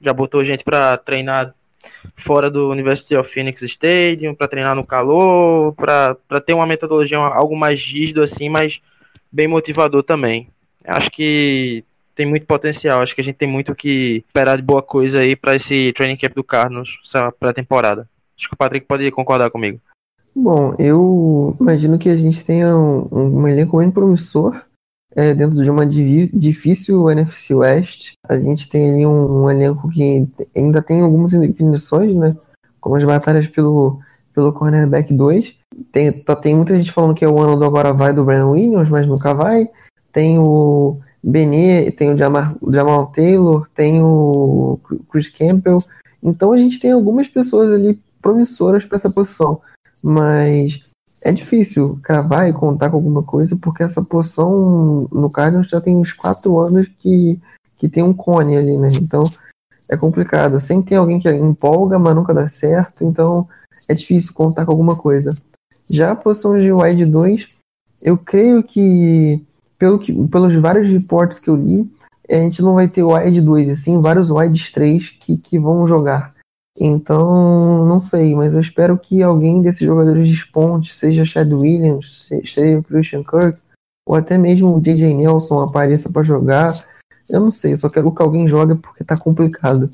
Já 0.00 0.12
botou 0.12 0.44
gente 0.44 0.62
para 0.62 0.96
treinar 0.96 1.54
fora 2.16 2.50
do 2.50 2.70
University 2.70 3.16
of 3.16 3.30
Phoenix 3.30 3.62
Stadium, 3.62 4.34
para 4.34 4.48
treinar 4.48 4.74
no 4.74 4.86
calor, 4.86 5.74
para 5.74 6.40
ter 6.44 6.54
uma 6.54 6.66
metodologia 6.66 7.18
algo 7.18 7.56
mais 7.56 7.80
rígido 7.80 8.22
assim, 8.22 8.48
mas 8.48 8.80
bem 9.34 9.48
motivador 9.48 10.04
também. 10.04 10.48
Acho 10.86 11.10
que 11.10 11.84
tem 12.14 12.24
muito 12.24 12.46
potencial, 12.46 13.02
acho 13.02 13.14
que 13.14 13.20
a 13.20 13.24
gente 13.24 13.36
tem 13.36 13.48
muito 13.48 13.74
que 13.74 14.22
esperar 14.28 14.56
de 14.56 14.62
boa 14.62 14.80
coisa 14.80 15.18
aí 15.18 15.34
para 15.34 15.56
esse 15.56 15.92
training 15.96 16.16
camp 16.16 16.34
do 16.34 16.44
Carlos, 16.44 17.00
essa 17.04 17.32
pré-temporada. 17.32 18.08
Acho 18.38 18.48
que 18.48 18.54
o 18.54 18.56
Patrick 18.56 18.86
pode 18.86 19.10
concordar 19.10 19.50
comigo. 19.50 19.80
Bom, 20.34 20.74
eu 20.78 21.56
imagino 21.60 21.98
que 21.98 22.08
a 22.08 22.16
gente 22.16 22.44
tenha 22.44 22.76
um, 22.76 23.08
um 23.10 23.48
elenco 23.48 23.78
bem 23.78 23.90
promissor 23.90 24.62
é, 25.14 25.34
dentro 25.34 25.62
de 25.62 25.70
uma 25.70 25.86
difícil 25.86 27.10
NFC 27.10 27.54
West. 27.54 28.12
A 28.28 28.36
gente 28.36 28.68
tem 28.68 28.90
ali 28.90 29.06
um, 29.06 29.44
um, 29.44 29.50
elenco 29.50 29.88
que 29.88 30.28
ainda 30.54 30.82
tem 30.82 31.00
algumas 31.00 31.32
indefinições, 31.32 32.14
né? 32.14 32.36
Como 32.80 32.96
as 32.96 33.04
batalhas 33.04 33.46
pelo, 33.46 34.00
pelo 34.34 34.52
cornerback 34.52 35.12
2. 35.12 35.54
Tem, 35.92 36.12
tá, 36.12 36.34
tem 36.36 36.54
muita 36.54 36.76
gente 36.76 36.92
falando 36.92 37.14
que 37.14 37.24
é 37.24 37.28
o 37.28 37.40
ano 37.40 37.56
do 37.56 37.64
agora 37.64 37.92
vai 37.92 38.12
do 38.12 38.24
Brandon 38.24 38.52
Williams, 38.52 38.88
mas 38.88 39.06
nunca 39.06 39.32
vai. 39.32 39.68
Tem 40.12 40.38
o 40.38 40.98
Benet, 41.22 41.92
tem 41.92 42.12
o 42.12 42.16
Jamal, 42.16 42.54
Jamal 42.70 43.06
Taylor, 43.06 43.68
tem 43.74 44.02
o 44.02 44.78
Chris 45.10 45.28
Campbell. 45.30 45.78
Então 46.22 46.52
a 46.52 46.58
gente 46.58 46.78
tem 46.80 46.92
algumas 46.92 47.28
pessoas 47.28 47.70
ali 47.72 48.00
promissoras 48.20 48.84
para 48.84 48.96
essa 48.96 49.10
posição 49.10 49.60
mas 50.04 50.82
é 51.22 51.32
difícil 51.32 51.98
cravar 52.02 52.46
e 52.46 52.52
contar 52.52 52.90
com 52.90 52.96
alguma 52.96 53.22
coisa, 53.22 53.56
porque 53.56 53.82
essa 53.82 54.02
poção 54.02 55.08
no 55.10 55.30
Cardinals 55.30 55.68
já 55.68 55.80
tem 55.80 55.96
uns 55.96 56.12
4 56.12 56.58
anos 56.58 56.86
que, 56.98 57.40
que 57.78 57.88
tem 57.88 58.02
um 58.02 58.12
cone 58.12 58.54
ali, 58.54 58.76
né? 58.76 58.90
Então 59.00 59.24
é 59.88 59.96
complicado. 59.96 60.60
Sempre 60.60 60.90
tem 60.90 60.98
alguém 60.98 61.20
que 61.20 61.28
empolga, 61.30 61.98
mas 61.98 62.14
nunca 62.14 62.34
dá 62.34 62.48
certo, 62.48 63.04
então 63.04 63.48
é 63.88 63.94
difícil 63.94 64.32
contar 64.32 64.64
com 64.64 64.72
alguma 64.72 64.96
coisa. 64.96 65.36
Já 65.88 66.12
a 66.12 66.16
poção 66.16 66.58
de 66.58 66.72
wide 66.72 67.04
2, 67.04 67.48
eu 68.02 68.16
creio 68.16 68.62
que, 68.62 69.44
pelo 69.78 69.98
que 69.98 70.12
pelos 70.28 70.54
vários 70.56 70.88
reportes 70.88 71.38
que 71.38 71.50
eu 71.50 71.56
li, 71.56 71.90
a 72.28 72.36
gente 72.36 72.62
não 72.62 72.74
vai 72.74 72.88
ter 72.88 73.02
wide 73.02 73.40
2, 73.40 73.68
assim, 73.70 74.00
vários 74.00 74.30
wide 74.30 74.72
3 74.72 75.10
que, 75.20 75.36
que 75.36 75.58
vão 75.58 75.86
jogar. 75.86 76.34
Então, 76.78 77.86
não 77.86 78.00
sei, 78.00 78.34
mas 78.34 78.52
eu 78.52 78.60
espero 78.60 78.98
que 78.98 79.22
alguém 79.22 79.62
desses 79.62 79.86
jogadores 79.86 80.28
desponte, 80.28 80.92
seja 80.92 81.24
Chad 81.24 81.52
Williams, 81.52 82.26
seja 82.28 82.82
Christian 82.82 83.22
Kirk, 83.22 83.58
ou 84.06 84.16
até 84.16 84.36
mesmo 84.36 84.76
o 84.76 84.80
DJ 84.80 85.14
Nelson 85.14 85.60
apareça 85.60 86.10
para 86.10 86.24
jogar. 86.24 86.74
Eu 87.28 87.40
não 87.40 87.50
sei, 87.50 87.76
só 87.76 87.88
quero 87.88 88.12
que 88.12 88.22
alguém 88.22 88.46
jogue 88.46 88.74
porque 88.74 89.04
tá 89.04 89.16
complicado. 89.16 89.88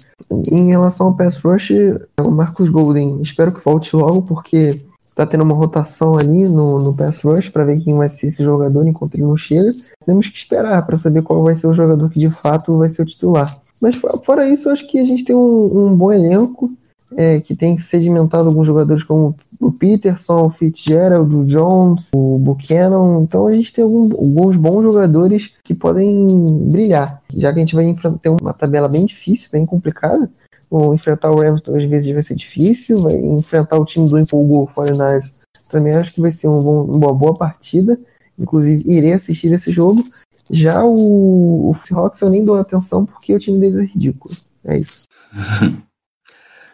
Em 0.50 0.68
relação 0.68 1.08
ao 1.08 1.14
pass 1.14 1.36
rush, 1.36 1.70
é 1.72 2.22
o 2.22 2.30
Marcus 2.30 2.68
Golden, 2.68 3.20
espero 3.22 3.52
que 3.52 3.64
volte 3.64 3.94
logo 3.94 4.22
porque 4.22 4.80
tá 5.14 5.26
tendo 5.26 5.44
uma 5.44 5.54
rotação 5.54 6.16
ali 6.16 6.48
no, 6.48 6.80
no 6.80 6.94
pass 6.94 7.22
rush 7.22 7.48
para 7.48 7.64
ver 7.64 7.80
quem 7.80 7.96
vai 7.96 8.08
ser 8.08 8.28
esse 8.28 8.42
jogador 8.42 8.86
enquanto 8.86 9.14
ele 9.14 9.24
não 9.24 9.36
chega. 9.36 9.72
Temos 10.06 10.28
que 10.28 10.38
esperar 10.38 10.84
para 10.86 10.98
saber 10.98 11.22
qual 11.22 11.42
vai 11.42 11.54
ser 11.54 11.66
o 11.66 11.72
jogador 11.72 12.08
que 12.10 12.18
de 12.18 12.30
fato 12.30 12.78
vai 12.78 12.88
ser 12.88 13.02
o 13.02 13.06
titular. 13.06 13.56
Mas 13.80 14.00
fora 14.24 14.48
isso, 14.48 14.68
acho 14.70 14.86
que 14.88 14.98
a 14.98 15.04
gente 15.04 15.24
tem 15.24 15.34
um, 15.34 15.86
um 15.86 15.96
bom 15.96 16.12
elenco 16.12 16.70
é, 17.16 17.40
que 17.40 17.56
tem 17.56 17.78
sedimentado 17.80 18.48
alguns 18.48 18.66
jogadores 18.66 19.02
como 19.04 19.34
o 19.60 19.70
Peterson, 19.70 20.46
o 20.46 20.50
Fitzgerald, 20.50 21.36
o 21.36 21.44
Jones, 21.44 22.10
o 22.14 22.38
Buchanan. 22.38 23.22
Então 23.22 23.46
a 23.46 23.54
gente 23.54 23.72
tem 23.72 23.84
algum, 23.84 24.04
alguns 24.12 24.56
bons 24.56 24.82
jogadores 24.82 25.52
que 25.62 25.74
podem 25.74 26.26
brilhar. 26.70 27.22
Já 27.32 27.52
que 27.52 27.58
a 27.58 27.62
gente 27.62 27.74
vai 27.74 27.94
ter 28.20 28.30
uma 28.30 28.54
tabela 28.54 28.88
bem 28.88 29.04
difícil, 29.04 29.50
bem 29.52 29.66
complicada. 29.66 30.30
Vou 30.70 30.94
enfrentar 30.94 31.30
o 31.30 31.36
Rams 31.36 31.60
duas 31.60 31.84
vezes 31.84 32.12
vai 32.12 32.22
ser 32.22 32.36
difícil. 32.36 33.00
Vai 33.00 33.14
enfrentar 33.14 33.78
o 33.78 33.84
time 33.84 34.08
do 34.08 34.18
Empolgou, 34.18 34.66
49 34.68 35.30
também 35.68 35.94
acho 35.94 36.14
que 36.14 36.20
vai 36.20 36.32
ser 36.32 36.48
um 36.48 36.62
bom, 36.62 36.84
uma 36.84 37.14
boa 37.14 37.34
partida. 37.34 37.98
Inclusive, 38.38 38.82
irei 38.90 39.12
assistir 39.12 39.52
esse 39.52 39.70
jogo. 39.70 40.04
Já 40.50 40.82
o, 40.82 41.70
o 41.70 41.76
Seahawks 41.84 42.20
eu 42.20 42.30
nem 42.30 42.44
dou 42.44 42.56
atenção 42.56 43.06
porque 43.06 43.34
o 43.34 43.38
time 43.38 43.60
deles 43.60 43.78
é 43.78 43.84
ridículo. 43.84 44.34
É 44.64 44.78
isso. 44.78 45.04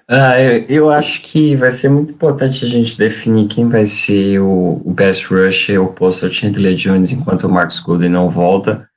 ah, 0.09 0.41
eu, 0.41 0.65
eu, 0.69 0.91
acho 0.91 1.21
que 1.23 1.57
vai 1.57 1.73
ser 1.73 1.89
muito 1.89 2.13
importante 2.13 2.65
a 2.65 2.69
gente 2.69 2.97
definir 2.97 3.49
quem 3.49 3.69
vai 3.69 3.85
ser 3.85 4.39
o, 4.39 4.81
o 4.85 4.93
best 4.93 5.27
rusher 5.27 5.83
oposto 5.83 6.27
ao 6.27 6.33
Chandler 6.33 6.75
Jones 6.75 7.11
enquanto 7.11 7.45
o 7.45 7.51
Marcus 7.51 7.81
Golden 7.81 8.11
não 8.11 8.31
volta, 8.31 8.89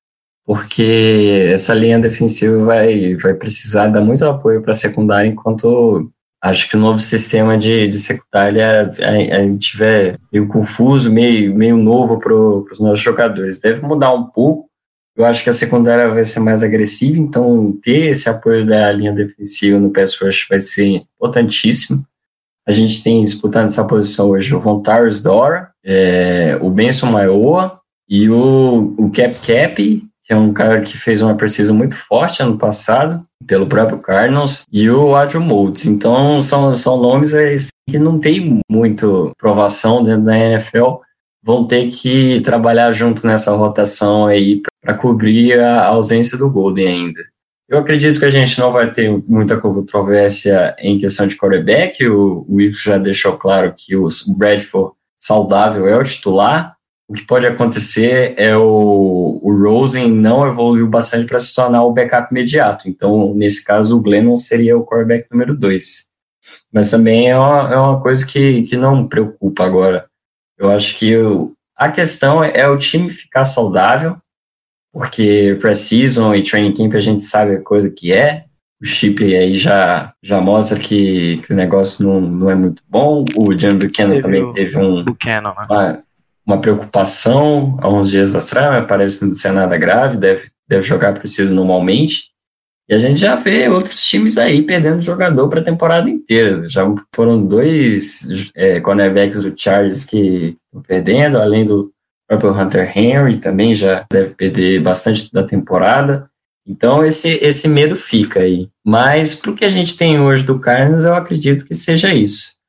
porque 0.46 1.48
essa 1.52 1.74
linha 1.74 2.00
defensiva 2.00 2.64
vai, 2.64 3.16
vai 3.16 3.34
precisar 3.34 3.88
dar 3.88 4.02
muito 4.02 4.24
apoio 4.24 4.62
para 4.62 4.72
a 4.72 4.76
secundária 4.76 5.28
enquanto 5.28 6.12
acho 6.42 6.70
que 6.70 6.78
o 6.78 6.80
novo 6.80 7.00
sistema 7.00 7.58
de, 7.58 7.88
de 7.88 8.00
secundária 8.00 8.84
a, 8.84 9.36
a 9.36 9.58
tiver 9.58 10.20
meio 10.32 10.48
confuso, 10.48 11.12
meio, 11.12 11.56
meio 11.56 11.76
novo 11.76 12.20
para 12.20 12.34
os 12.34 12.80
nossos 12.80 13.02
jogadores. 13.02 13.60
Deve 13.60 13.86
mudar 13.86 14.14
um 14.14 14.26
pouco, 14.26 14.69
eu 15.20 15.26
acho 15.26 15.44
que 15.44 15.50
a 15.50 15.54
secundária 15.54 16.08
vai 16.08 16.24
ser 16.24 16.40
mais 16.40 16.64
agressiva, 16.64 17.20
então 17.20 17.78
ter 17.84 18.12
esse 18.12 18.30
apoio 18.30 18.66
da 18.66 18.90
linha 18.90 19.12
defensiva 19.12 19.78
no 19.78 19.92
pass 19.92 20.16
rush 20.16 20.48
vai 20.50 20.60
ser 20.60 20.86
importantíssimo. 20.86 22.06
A 22.66 22.72
gente 22.72 23.04
tem 23.04 23.20
disputando 23.20 23.66
essa 23.66 23.86
posição 23.86 24.30
hoje 24.30 24.56
o 24.56 24.62
Von 24.62 24.82
Towers 24.82 25.22
Dora, 25.22 25.72
é, 25.84 26.58
o 26.62 26.70
Benson 26.70 27.08
Maioa 27.08 27.82
e 28.08 28.30
o, 28.30 28.96
o 28.98 29.12
Cap 29.12 29.36
Cap, 29.46 29.76
que 30.24 30.34
é 30.34 30.38
um 30.38 30.54
cara 30.54 30.80
que 30.80 30.98
fez 30.98 31.22
uma 31.22 31.36
precisão 31.36 31.76
muito 31.76 31.98
forte 31.98 32.42
ano 32.42 32.58
passado, 32.58 33.26
pelo 33.46 33.68
próprio 33.68 34.00
Cardinals, 34.00 34.64
e 34.72 34.90
o 34.90 35.16
Adrian 35.18 35.42
Moulds. 35.42 35.86
Então 35.86 36.42
são, 36.42 36.74
são 36.74 36.98
nomes 36.98 37.34
que 37.90 38.00
não 38.00 38.20
tem 38.20 38.62
muito 38.72 39.34
provação 39.38 40.02
dentro 40.02 40.24
da 40.24 40.38
NFL, 40.38 41.02
vão 41.44 41.68
ter 41.68 41.90
que 41.90 42.40
trabalhar 42.40 42.94
junto 42.94 43.28
nessa 43.28 43.54
rotação 43.54 44.26
aí 44.26 44.62
para 44.82 44.94
cobrir 44.94 45.60
a 45.60 45.86
ausência 45.86 46.38
do 46.38 46.50
Golden 46.50 46.88
ainda. 46.88 47.22
Eu 47.68 47.78
acredito 47.78 48.20
que 48.20 48.26
a 48.26 48.32
gente 48.32 48.58
não 48.58 48.72
vai 48.72 48.92
ter 48.92 49.12
muita 49.28 49.56
controvérsia 49.58 50.76
em 50.80 50.98
questão 50.98 51.28
de 51.28 51.36
quarterback. 51.36 52.04
O 52.08 52.44
Wilson 52.50 52.80
já 52.92 52.98
deixou 52.98 53.38
claro 53.38 53.72
que 53.78 53.96
o 53.96 54.08
Bradford 54.38 54.94
saudável 55.16 55.88
é 55.88 55.96
o 55.96 56.04
titular. 56.04 56.76
O 57.08 57.14
que 57.14 57.26
pode 57.26 57.46
acontecer 57.46 58.34
é 58.38 58.58
o, 58.58 59.40
o 59.44 59.52
Rosen 59.64 60.10
não 60.12 60.48
evoluiu 60.48 60.88
bastante 60.88 61.28
para 61.28 61.38
se 61.38 61.54
tornar 61.54 61.84
o 61.84 61.92
backup 61.92 62.32
imediato. 62.32 62.90
Então, 62.90 63.34
nesse 63.36 63.64
caso, 63.64 63.98
o 63.98 64.02
Glennon 64.02 64.36
seria 64.36 64.76
o 64.76 64.86
quarterback 64.86 65.28
número 65.32 65.56
2. 65.56 66.10
Mas 66.74 66.90
também 66.90 67.30
é 67.30 67.38
uma, 67.38 67.74
é 67.74 67.78
uma 67.78 68.02
coisa 68.02 68.26
que, 68.26 68.64
que 68.64 68.78
não 68.78 69.04
me 69.04 69.10
preocupa 69.10 69.64
agora. 69.64 70.08
Eu 70.58 70.72
acho 70.72 70.98
que 70.98 71.08
eu, 71.10 71.54
a 71.76 71.90
questão 71.90 72.44
é 72.44 72.68
o 72.68 72.78
time 72.78 73.10
ficar 73.10 73.46
saudável 73.46 74.18
porque 74.92 75.58
pré-season 75.62 76.36
e 76.36 76.44
training 76.44 76.74
camp 76.74 76.96
a 76.96 77.00
gente 77.00 77.22
sabe 77.22 77.56
a 77.56 77.62
coisa 77.62 77.90
que 77.90 78.12
é. 78.12 78.46
O 78.82 78.86
chip 78.86 79.22
aí 79.36 79.54
já, 79.56 80.14
já 80.24 80.40
mostra 80.40 80.80
que, 80.80 81.38
que 81.46 81.52
o 81.52 81.56
negócio 81.56 82.08
não, 82.08 82.22
não 82.22 82.50
é 82.50 82.56
muito 82.56 82.82
bom. 82.88 83.26
O 83.36 83.54
John 83.54 83.78
Buchanan 83.78 84.12
teve 84.12 84.22
também 84.22 84.52
teve 84.52 84.78
um, 84.78 85.04
Buchanan, 85.04 85.50
né? 85.50 85.66
uma, 85.70 86.04
uma 86.46 86.62
preocupação 86.62 87.78
há 87.82 87.90
uns 87.90 88.10
dias 88.10 88.34
atrás, 88.34 88.80
mas 88.80 88.88
parece 88.88 89.26
não 89.26 89.36
ser 89.36 89.52
nada 89.52 89.78
grave, 89.78 90.18
deve, 90.18 90.50
deve 90.68 90.84
jogar 90.84 91.14
preciso 91.14 91.54
normalmente. 91.54 92.30
E 92.90 92.96
a 92.96 92.98
gente 92.98 93.20
já 93.20 93.36
vê 93.36 93.68
outros 93.68 94.04
times 94.04 94.36
aí 94.38 94.64
perdendo 94.64 95.02
jogador 95.02 95.48
para 95.48 95.60
a 95.60 95.64
temporada 95.64 96.10
inteira. 96.10 96.68
Já 96.68 96.92
foram 97.14 97.46
dois 97.46 98.52
é, 98.56 98.80
cornerbacks 98.80 99.44
do 99.44 99.54
Charles 99.56 100.06
que 100.06 100.56
estão 100.58 100.82
perdendo, 100.82 101.38
além 101.38 101.66
do 101.66 101.92
próprio 102.30 102.54
Hunter 102.54 102.96
Henry 102.96 103.38
também 103.38 103.74
já 103.74 104.06
deve 104.10 104.36
perder 104.36 104.80
bastante 104.82 105.32
da 105.34 105.44
temporada. 105.44 106.30
Então 106.68 107.04
esse, 107.04 107.28
esse 107.42 107.68
medo 107.68 107.96
fica 107.96 108.42
aí. 108.42 108.70
Mas 108.86 109.34
para 109.34 109.52
o 109.52 109.56
que 109.56 109.66
a 109.66 109.70
gente 109.70 109.98
tem 109.98 110.20
hoje 110.20 110.44
do 110.44 110.60
Carlos, 110.60 111.04
eu 111.04 111.16
acredito 111.16 111.66
que 111.66 111.74
seja 111.74 112.14
isso. 112.14 112.60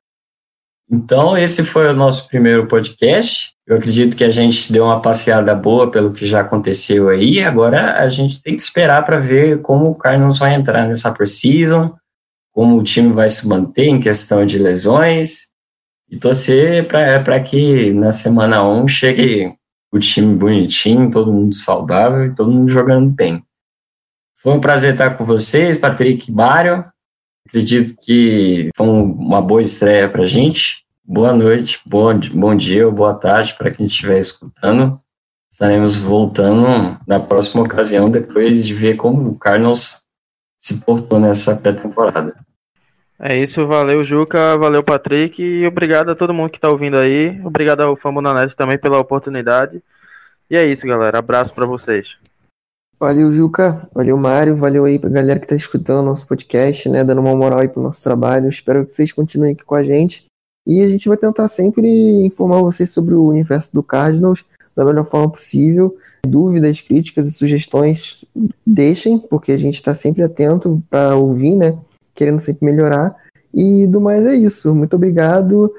Então 0.90 1.37
esse 1.37 1.62
foi 1.62 1.88
o 1.88 1.94
nosso 1.94 2.27
primeiro 2.27 2.66
podcast. 2.66 3.53
Eu 3.66 3.77
acredito 3.77 4.16
que 4.16 4.25
a 4.25 4.31
gente 4.31 4.73
deu 4.73 4.85
uma 4.85 5.03
passeada 5.03 5.55
boa 5.55 5.90
pelo 5.90 6.12
que 6.12 6.27
já 6.27 6.40
aconteceu 6.40 7.11
aí. 7.11 7.42
Agora 7.42 7.99
a 7.99 8.09
gente 8.09 8.42
tem 8.42 8.57
que 8.57 8.62
esperar 8.62 9.05
para 9.05 9.18
ver 9.18 9.61
como 9.61 9.90
o 9.90 9.94
Cardinals 9.94 10.38
vai 10.38 10.55
entrar 10.55 10.88
nessa 10.88 11.12
preseason, 11.12 11.94
como 12.53 12.79
o 12.79 12.83
time 12.83 13.12
vai 13.12 13.29
se 13.29 13.46
manter 13.46 13.87
em 13.87 14.01
questão 14.01 14.44
de 14.44 14.59
lesões 14.59 15.50
e 16.11 16.18
torcer 16.18 16.88
para 16.88 17.40
que 17.40 17.92
na 17.92 18.11
semana 18.11 18.66
1 18.68 18.88
chegue 18.88 19.55
o 19.92 19.99
time 19.99 20.35
bonitinho, 20.35 21.11
todo 21.11 21.33
mundo 21.33 21.55
saudável 21.55 22.27
e 22.27 22.35
todo 22.35 22.51
mundo 22.51 22.68
jogando 22.68 23.09
bem. 23.11 23.42
Foi 24.42 24.53
um 24.53 24.61
prazer 24.61 24.92
estar 24.92 25.16
com 25.16 25.25
vocês, 25.25 25.77
Patrick 25.77 26.31
Mário. 26.33 26.85
Acredito 27.46 27.94
que 28.01 28.70
foi 28.77 28.87
uma 28.87 29.40
boa 29.40 29.62
estreia 29.62 30.09
para 30.09 30.23
a 30.23 30.27
gente. 30.27 30.85
Boa 31.05 31.33
noite, 31.33 31.81
bom, 31.85 32.18
bom 32.33 32.55
dia 32.55 32.87
ou 32.87 32.92
boa 32.92 33.14
tarde 33.14 33.55
para 33.55 33.70
quem 33.70 33.87
estiver 33.87 34.18
escutando. 34.18 35.01
Estaremos 35.53 36.03
voltando 36.03 36.99
na 37.07 37.20
próxima 37.20 37.62
ocasião, 37.62 38.11
depois 38.11 38.64
de 38.64 38.73
ver 38.73 38.96
como 38.96 39.29
o 39.29 39.38
Carlos 39.38 40.01
se 40.59 40.79
portou 40.79 41.20
nessa 41.20 41.55
pré-temporada. 41.57 42.35
É 43.22 43.37
isso, 43.37 43.66
valeu 43.66 44.02
Juca, 44.02 44.56
valeu 44.56 44.83
Patrick 44.83 45.42
e 45.42 45.66
obrigado 45.66 46.11
a 46.11 46.16
todo 46.16 46.33
mundo 46.33 46.48
que 46.48 46.56
está 46.56 46.70
ouvindo 46.70 46.96
aí. 46.96 47.38
Obrigado 47.44 47.83
ao 47.83 47.94
Fambonanet 47.94 48.56
também 48.56 48.78
pela 48.78 48.98
oportunidade. 48.98 49.83
E 50.48 50.56
é 50.56 50.64
isso, 50.64 50.87
galera. 50.87 51.18
Abraço 51.18 51.52
para 51.54 51.66
vocês. 51.66 52.16
Valeu, 52.98 53.35
Juca. 53.35 53.87
Valeu, 53.94 54.16
Mário. 54.16 54.56
Valeu 54.56 54.87
aí 54.87 54.98
pra 54.98 55.11
galera 55.11 55.38
que 55.38 55.46
tá 55.46 55.54
escutando 55.54 56.04
nosso 56.04 56.26
podcast, 56.26 56.88
né? 56.88 57.04
Dando 57.04 57.20
uma 57.20 57.37
moral 57.37 57.59
aí 57.59 57.68
pro 57.68 57.83
nosso 57.83 58.02
trabalho. 58.02 58.48
Espero 58.48 58.87
que 58.87 58.94
vocês 58.94 59.12
continuem 59.12 59.52
aqui 59.52 59.64
com 59.64 59.74
a 59.74 59.85
gente. 59.85 60.24
E 60.66 60.80
a 60.83 60.88
gente 60.88 61.06
vai 61.06 61.18
tentar 61.18 61.48
sempre 61.48 61.88
informar 62.24 62.62
vocês 62.62 62.90
sobre 62.90 63.14
o 63.14 63.24
universo 63.24 63.72
do 63.74 63.83
Cardinals 63.83 64.44
da 64.74 64.85
melhor 64.85 65.04
forma 65.04 65.30
possível. 65.30 65.94
Dúvidas, 66.26 66.80
críticas 66.80 67.28
e 67.28 67.33
sugestões, 67.33 68.24
deixem, 68.66 69.18
porque 69.18 69.52
a 69.52 69.59
gente 69.59 69.76
está 69.76 69.94
sempre 69.94 70.22
atento 70.22 70.83
para 70.88 71.16
ouvir, 71.16 71.56
né? 71.56 71.78
Querendo 72.14 72.40
sempre 72.40 72.64
melhorar. 72.64 73.16
E 73.53 73.87
do 73.87 74.01
mais 74.01 74.25
é 74.25 74.35
isso. 74.35 74.75
Muito 74.75 74.94
obrigado. 74.96 75.75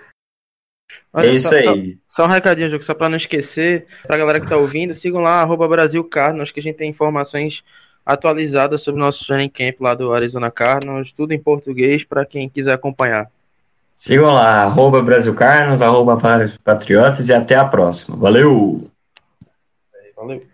Olha, 1.13 1.27
é 1.27 1.33
isso 1.33 1.49
só, 1.49 1.55
aí. 1.55 1.97
Só, 2.07 2.23
só, 2.23 2.25
um 2.27 2.31
recadinho, 2.31 2.69
Jogo, 2.69 2.83
só 2.83 2.93
para 2.93 3.09
não 3.09 3.17
esquecer, 3.17 3.85
para 4.03 4.15
a 4.15 4.19
galera 4.19 4.39
que 4.39 4.45
está 4.45 4.57
ouvindo, 4.57 4.95
sigam 4.95 5.21
lá, 5.21 5.41
arroba 5.41 5.67
Brasil 5.67 6.03
Cardinals, 6.03 6.51
que 6.51 6.59
a 6.59 6.63
gente 6.63 6.77
tem 6.77 6.89
informações 6.89 7.63
atualizadas 8.05 8.81
sobre 8.81 8.99
o 8.99 9.03
nosso 9.03 9.25
training 9.25 9.49
camp 9.49 9.79
lá 9.79 9.93
do 9.93 10.13
Arizona 10.13 10.49
Cardinals, 10.49 11.11
tudo 11.11 11.33
em 11.33 11.39
português 11.39 12.03
para 12.03 12.25
quem 12.25 12.49
quiser 12.49 12.73
acompanhar. 12.73 13.29
Sigam 13.95 14.33
lá, 14.33 14.63
arroba 14.63 15.01
Brasil 15.01 15.33
Carlos, 15.35 15.81
arroba 15.81 16.17
Patriotas 16.63 17.29
e 17.29 17.33
até 17.33 17.55
a 17.55 17.65
próxima. 17.65 18.17
Valeu! 18.17 18.89
Valeu! 20.15 20.50